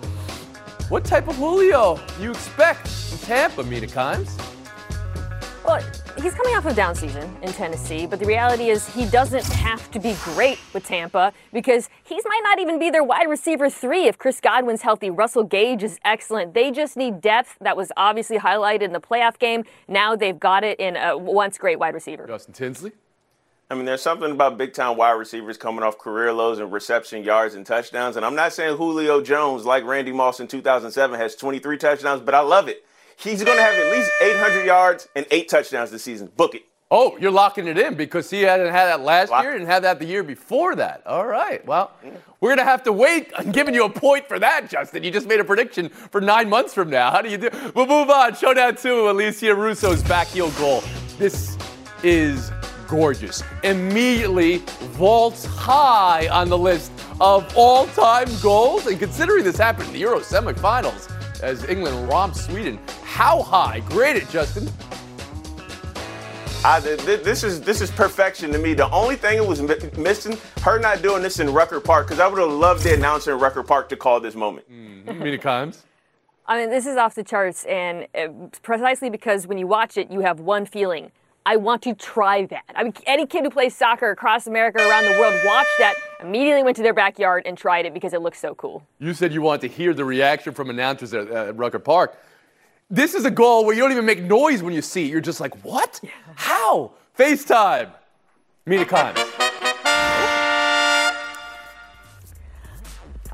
what 0.89 1.05
type 1.05 1.27
of 1.27 1.37
Julio 1.37 2.01
you 2.21 2.31
expect 2.31 2.87
in 3.13 3.19
Tampa, 3.19 3.65
Mina 3.65 3.89
Kimes? 3.89 4.44
Well, 5.65 5.83
he's 6.21 6.35
coming 6.35 6.55
off 6.57 6.67
a 6.67 6.75
down 6.75 6.95
season 6.95 7.35
in 7.41 7.51
Tennessee, 7.53 8.07
but 8.07 8.19
the 8.19 8.27
reality 8.27 8.69
is 8.69 8.87
he 8.87 9.07
doesn't 9.07 9.45
have 9.45 9.91
to 9.93 9.99
be 9.99 10.15
great 10.23 10.59
with 10.75 10.85
Tampa 10.85 11.33
because 11.55 11.89
he 12.05 12.17
might 12.17 12.41
not 12.45 12.59
even 12.59 12.79
be 12.79 12.91
their 12.91 13.03
wide 13.03 13.31
receiver 13.31 13.71
three 13.71 14.07
if 14.07 14.19
Chris 14.19 14.43
Godwin's 14.43 14.83
healthy. 14.83 15.09
Russell 15.09 15.43
Gage 15.43 15.83
is 15.83 15.99
excellent. 16.05 16.53
They 16.53 16.71
just 16.71 16.99
need 16.99 17.23
depth. 17.23 17.57
That 17.63 17.79
was 17.79 17.91
obviously 17.97 18.37
highlighted 18.37 18.83
in 18.83 18.93
the 18.93 19.01
playoff 19.01 19.39
game. 19.39 19.65
Now 19.89 20.15
they've 20.15 20.39
got 20.39 20.65
it 20.65 20.79
in 20.79 20.97
a 20.97 21.17
once 21.17 21.57
great 21.57 21.79
wide 21.79 21.95
receiver. 21.95 22.27
Justin 22.27 22.53
Tinsley? 22.53 22.93
I 23.71 23.75
mean, 23.75 23.87
there's 23.87 24.03
something 24.03 24.31
about 24.31 24.59
big 24.59 24.75
time 24.75 24.99
wide 24.99 25.13
receivers 25.13 25.57
coming 25.57 25.83
off 25.83 25.97
career 25.97 26.31
lows 26.35 26.59
in 26.59 26.71
reception 26.71 27.25
yards 27.25 27.55
and 27.55 27.65
touchdowns. 27.65 28.17
And 28.17 28.27
I'm 28.27 28.35
not 28.35 28.53
saying 28.53 28.77
Julio 28.77 29.23
Jones, 29.23 29.65
like 29.65 29.85
Randy 29.85 30.13
Moss 30.13 30.41
in 30.41 30.47
2007, 30.47 31.19
has 31.19 31.35
23 31.35 31.79
touchdowns, 31.79 32.21
but 32.21 32.35
I 32.35 32.41
love 32.41 32.69
it. 32.69 32.85
He's 33.17 33.43
going 33.43 33.57
to 33.57 33.63
have 33.63 33.75
at 33.75 33.93
least 33.93 34.11
800 34.23 34.65
yards 34.65 35.09
and 35.15 35.27
eight 35.31 35.49
touchdowns 35.49 35.91
this 35.91 36.03
season. 36.03 36.31
Book 36.37 36.55
it. 36.55 36.63
Oh, 36.91 37.17
you're 37.19 37.31
locking 37.31 37.67
it 37.67 37.77
in 37.79 37.95
because 37.95 38.31
he 38.31 38.43
hadn't 38.43 38.71
had 38.71 38.87
that 38.87 39.01
last 39.01 39.33
year, 39.43 39.57
and 39.57 39.67
had 39.67 39.83
that 39.83 39.99
the 39.99 40.05
year 40.05 40.23
before 40.23 40.77
that. 40.77 41.03
All 41.07 41.27
right. 41.27 41.65
Well, 41.67 41.91
we're 42.41 42.51
gonna 42.51 42.63
have 42.63 42.85
to 42.85 42.93
wait. 42.93 43.33
I'm 43.37 43.51
giving 43.51 43.75
you 43.75 43.85
a 43.85 43.91
point 43.91 44.29
for 44.29 44.39
that, 44.39 44.71
Justin. 44.71 45.03
You 45.03 45.11
just 45.11 45.27
made 45.27 45.41
a 45.41 45.45
prediction 45.45 45.89
for 45.89 46.21
nine 46.21 46.49
months 46.49 46.73
from 46.73 46.91
now. 46.91 47.11
How 47.11 47.21
do 47.23 47.31
you 47.31 47.39
do? 47.39 47.51
We'll 47.75 47.87
move 47.87 48.11
on. 48.11 48.37
Showdown 48.37 48.77
two. 48.77 49.09
Alessia 49.09 49.57
Russo's 49.57 50.03
back 50.05 50.29
heel 50.29 50.51
goal. 50.53 50.85
This 51.19 51.57
is 52.05 52.53
gorgeous. 52.87 53.43
Immediately 53.65 54.59
vaults 54.93 55.47
high 55.47 56.29
on 56.29 56.49
the 56.49 56.59
list 56.59 56.93
of 57.21 57.51
all-time 57.57 58.29
goals. 58.43 58.87
And 58.87 58.99
considering 58.99 59.43
this 59.43 59.57
happened 59.57 59.89
in 59.89 59.95
the 59.95 60.01
Euro 60.01 60.21
semifinals 60.21 61.11
as 61.45 61.65
England 61.69 62.09
romps 62.09 62.47
Sweden, 62.47 62.79
how 63.05 63.43
high? 63.43 63.81
Grade 63.81 64.17
it, 64.17 64.29
Justin. 64.31 64.69
I, 66.65 66.81
th- 66.81 66.99
th- 67.05 67.23
this 67.23 67.45
is 67.45 67.61
this 67.61 67.83
is 67.83 67.91
perfection 67.91 68.51
to 68.53 68.59
me. 68.59 68.73
The 68.73 68.91
only 68.91 69.17
thing 69.17 69.37
it 69.37 69.47
was 69.47 69.61
mi- 69.61 69.77
missing, 69.99 70.39
her 70.63 70.79
not 70.79 71.03
doing 71.03 71.23
this 71.23 71.39
in 71.39 71.53
Rucker 71.53 71.79
Park, 71.79 72.07
because 72.07 72.21
I 72.21 72.27
would 72.27 72.41
have 72.41 72.51
loved 72.51 72.83
the 72.83 72.95
announcer 72.95 73.33
in 73.35 73.39
Rucker 73.39 73.63
Park 73.63 73.91
to 73.91 73.97
call 73.97 74.19
this 74.19 74.35
moment. 74.35 74.65
Many 74.71 75.37
times. 75.37 75.85
I 76.47 76.59
mean, 76.59 76.71
this 76.71 76.87
is 76.87 76.97
off 76.97 77.15
the 77.15 77.23
charts, 77.25 77.65
and 77.67 78.07
uh, 78.15 78.29
precisely 78.63 79.11
because 79.11 79.47
when 79.47 79.59
you 79.59 79.67
watch 79.67 79.99
it, 79.99 80.11
you 80.11 80.21
have 80.21 80.41
one 80.41 80.65
feeling. 80.65 81.13
I 81.47 81.57
want 81.57 81.83
to 81.83 81.95
try 81.95 82.47
that. 82.47 82.65
I 82.75 82.85
mean, 82.85 82.95
any 83.07 83.27
kid 83.27 83.45
who 83.45 83.51
plays 83.51 83.77
soccer 83.77 84.11
across 84.11 84.47
America, 84.47 84.79
around 84.79 85.05
the 85.05 85.19
world, 85.19 85.35
watched 85.45 85.69
that, 85.79 85.95
immediately 86.21 86.63
went 86.63 86.77
to 86.77 86.83
their 86.83 86.95
backyard 86.95 87.43
and 87.45 87.57
tried 87.57 87.85
it 87.85 87.93
because 87.93 88.15
it 88.15 88.23
looks 88.23 88.39
so 88.39 88.55
cool. 88.55 88.83
You 88.99 89.13
said 89.13 89.33
you 89.33 89.43
want 89.43 89.61
to 89.61 89.69
hear 89.69 89.93
the 89.93 90.05
reaction 90.05 90.55
from 90.55 90.71
announcers 90.71 91.13
at, 91.13 91.31
uh, 91.31 91.49
at 91.49 91.57
Rucker 91.57 91.79
Park. 91.79 92.19
This 92.91 93.15
is 93.15 93.25
a 93.25 93.31
goal 93.31 93.67
where 93.67 93.75
you 93.75 93.83
don't 93.83 93.93
even 93.93 94.07
make 94.07 94.23
noise 94.23 94.63
when 94.63 94.73
you 94.75 94.83
see 94.83 95.05
it. 95.05 95.11
You're 95.11 95.21
just 95.21 95.41
like, 95.41 95.65
what? 95.65 96.01
How? 96.35 96.93
FaceTime. 97.19 97.91
Mina 98.67 98.85
Kimes. 98.85 99.24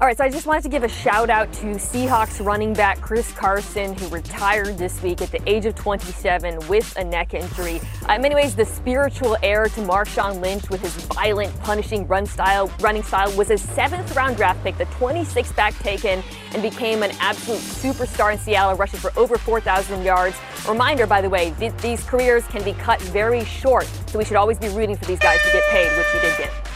All 0.01 0.07
right, 0.07 0.17
so 0.17 0.25
I 0.25 0.31
just 0.31 0.47
wanted 0.47 0.63
to 0.63 0.71
give 0.71 0.83
a 0.83 0.89
shout 0.89 1.29
out 1.29 1.53
to 1.53 1.67
Seahawks 1.75 2.43
running 2.43 2.73
back 2.73 3.03
Chris 3.03 3.31
Carson, 3.33 3.93
who 3.93 4.09
retired 4.09 4.79
this 4.79 5.03
week 5.03 5.21
at 5.21 5.31
the 5.31 5.47
age 5.47 5.67
of 5.67 5.75
27 5.75 6.67
with 6.69 6.97
a 6.97 7.05
neck 7.05 7.35
injury. 7.35 7.83
Uh, 8.09 8.15
in 8.15 8.23
many 8.23 8.35
ways, 8.35 8.57
the 8.57 8.65
spiritual 8.65 9.37
heir 9.43 9.65
to 9.65 9.81
Marshawn 9.83 10.41
Lynch 10.41 10.71
with 10.71 10.81
his 10.81 10.95
violent, 11.15 11.55
punishing 11.61 12.07
run 12.07 12.25
style, 12.25 12.73
running 12.81 13.03
style 13.03 13.31
was 13.37 13.51
a 13.51 13.59
seventh 13.59 14.17
round 14.17 14.39
draft 14.39 14.65
pick, 14.65 14.79
the 14.79 14.87
26th 14.87 15.55
back 15.55 15.75
taken, 15.81 16.23
and 16.55 16.63
became 16.63 17.03
an 17.03 17.11
absolute 17.21 17.61
superstar 17.61 18.33
in 18.33 18.39
Seattle, 18.39 18.79
rushing 18.79 19.01
for 19.01 19.13
over 19.19 19.37
4,000 19.37 20.03
yards. 20.03 20.35
Reminder, 20.67 21.07
by 21.07 21.21
the 21.21 21.29
way, 21.29 21.53
th- 21.59 21.77
these 21.83 22.03
careers 22.05 22.47
can 22.47 22.65
be 22.65 22.73
cut 22.73 23.03
very 23.03 23.45
short, 23.45 23.85
so 24.07 24.19
we 24.19 24.25
should 24.25 24.37
always 24.37 24.59
be 24.59 24.71
rooting 24.71 24.97
for 24.97 25.05
these 25.05 25.19
guys 25.19 25.43
to 25.43 25.53
get 25.53 25.63
paid, 25.69 25.95
which 25.95 26.07
he 26.15 26.21
did 26.21 26.39
get. 26.39 26.70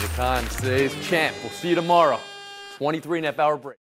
Kimes, 0.00 0.56
today's 0.60 0.94
champ. 1.06 1.36
We'll 1.42 1.50
see 1.50 1.70
you 1.70 1.74
tomorrow. 1.74 2.18
23 2.76 3.18
and 3.18 3.26
a 3.26 3.30
half 3.30 3.38
hour 3.38 3.56
break. 3.56 3.78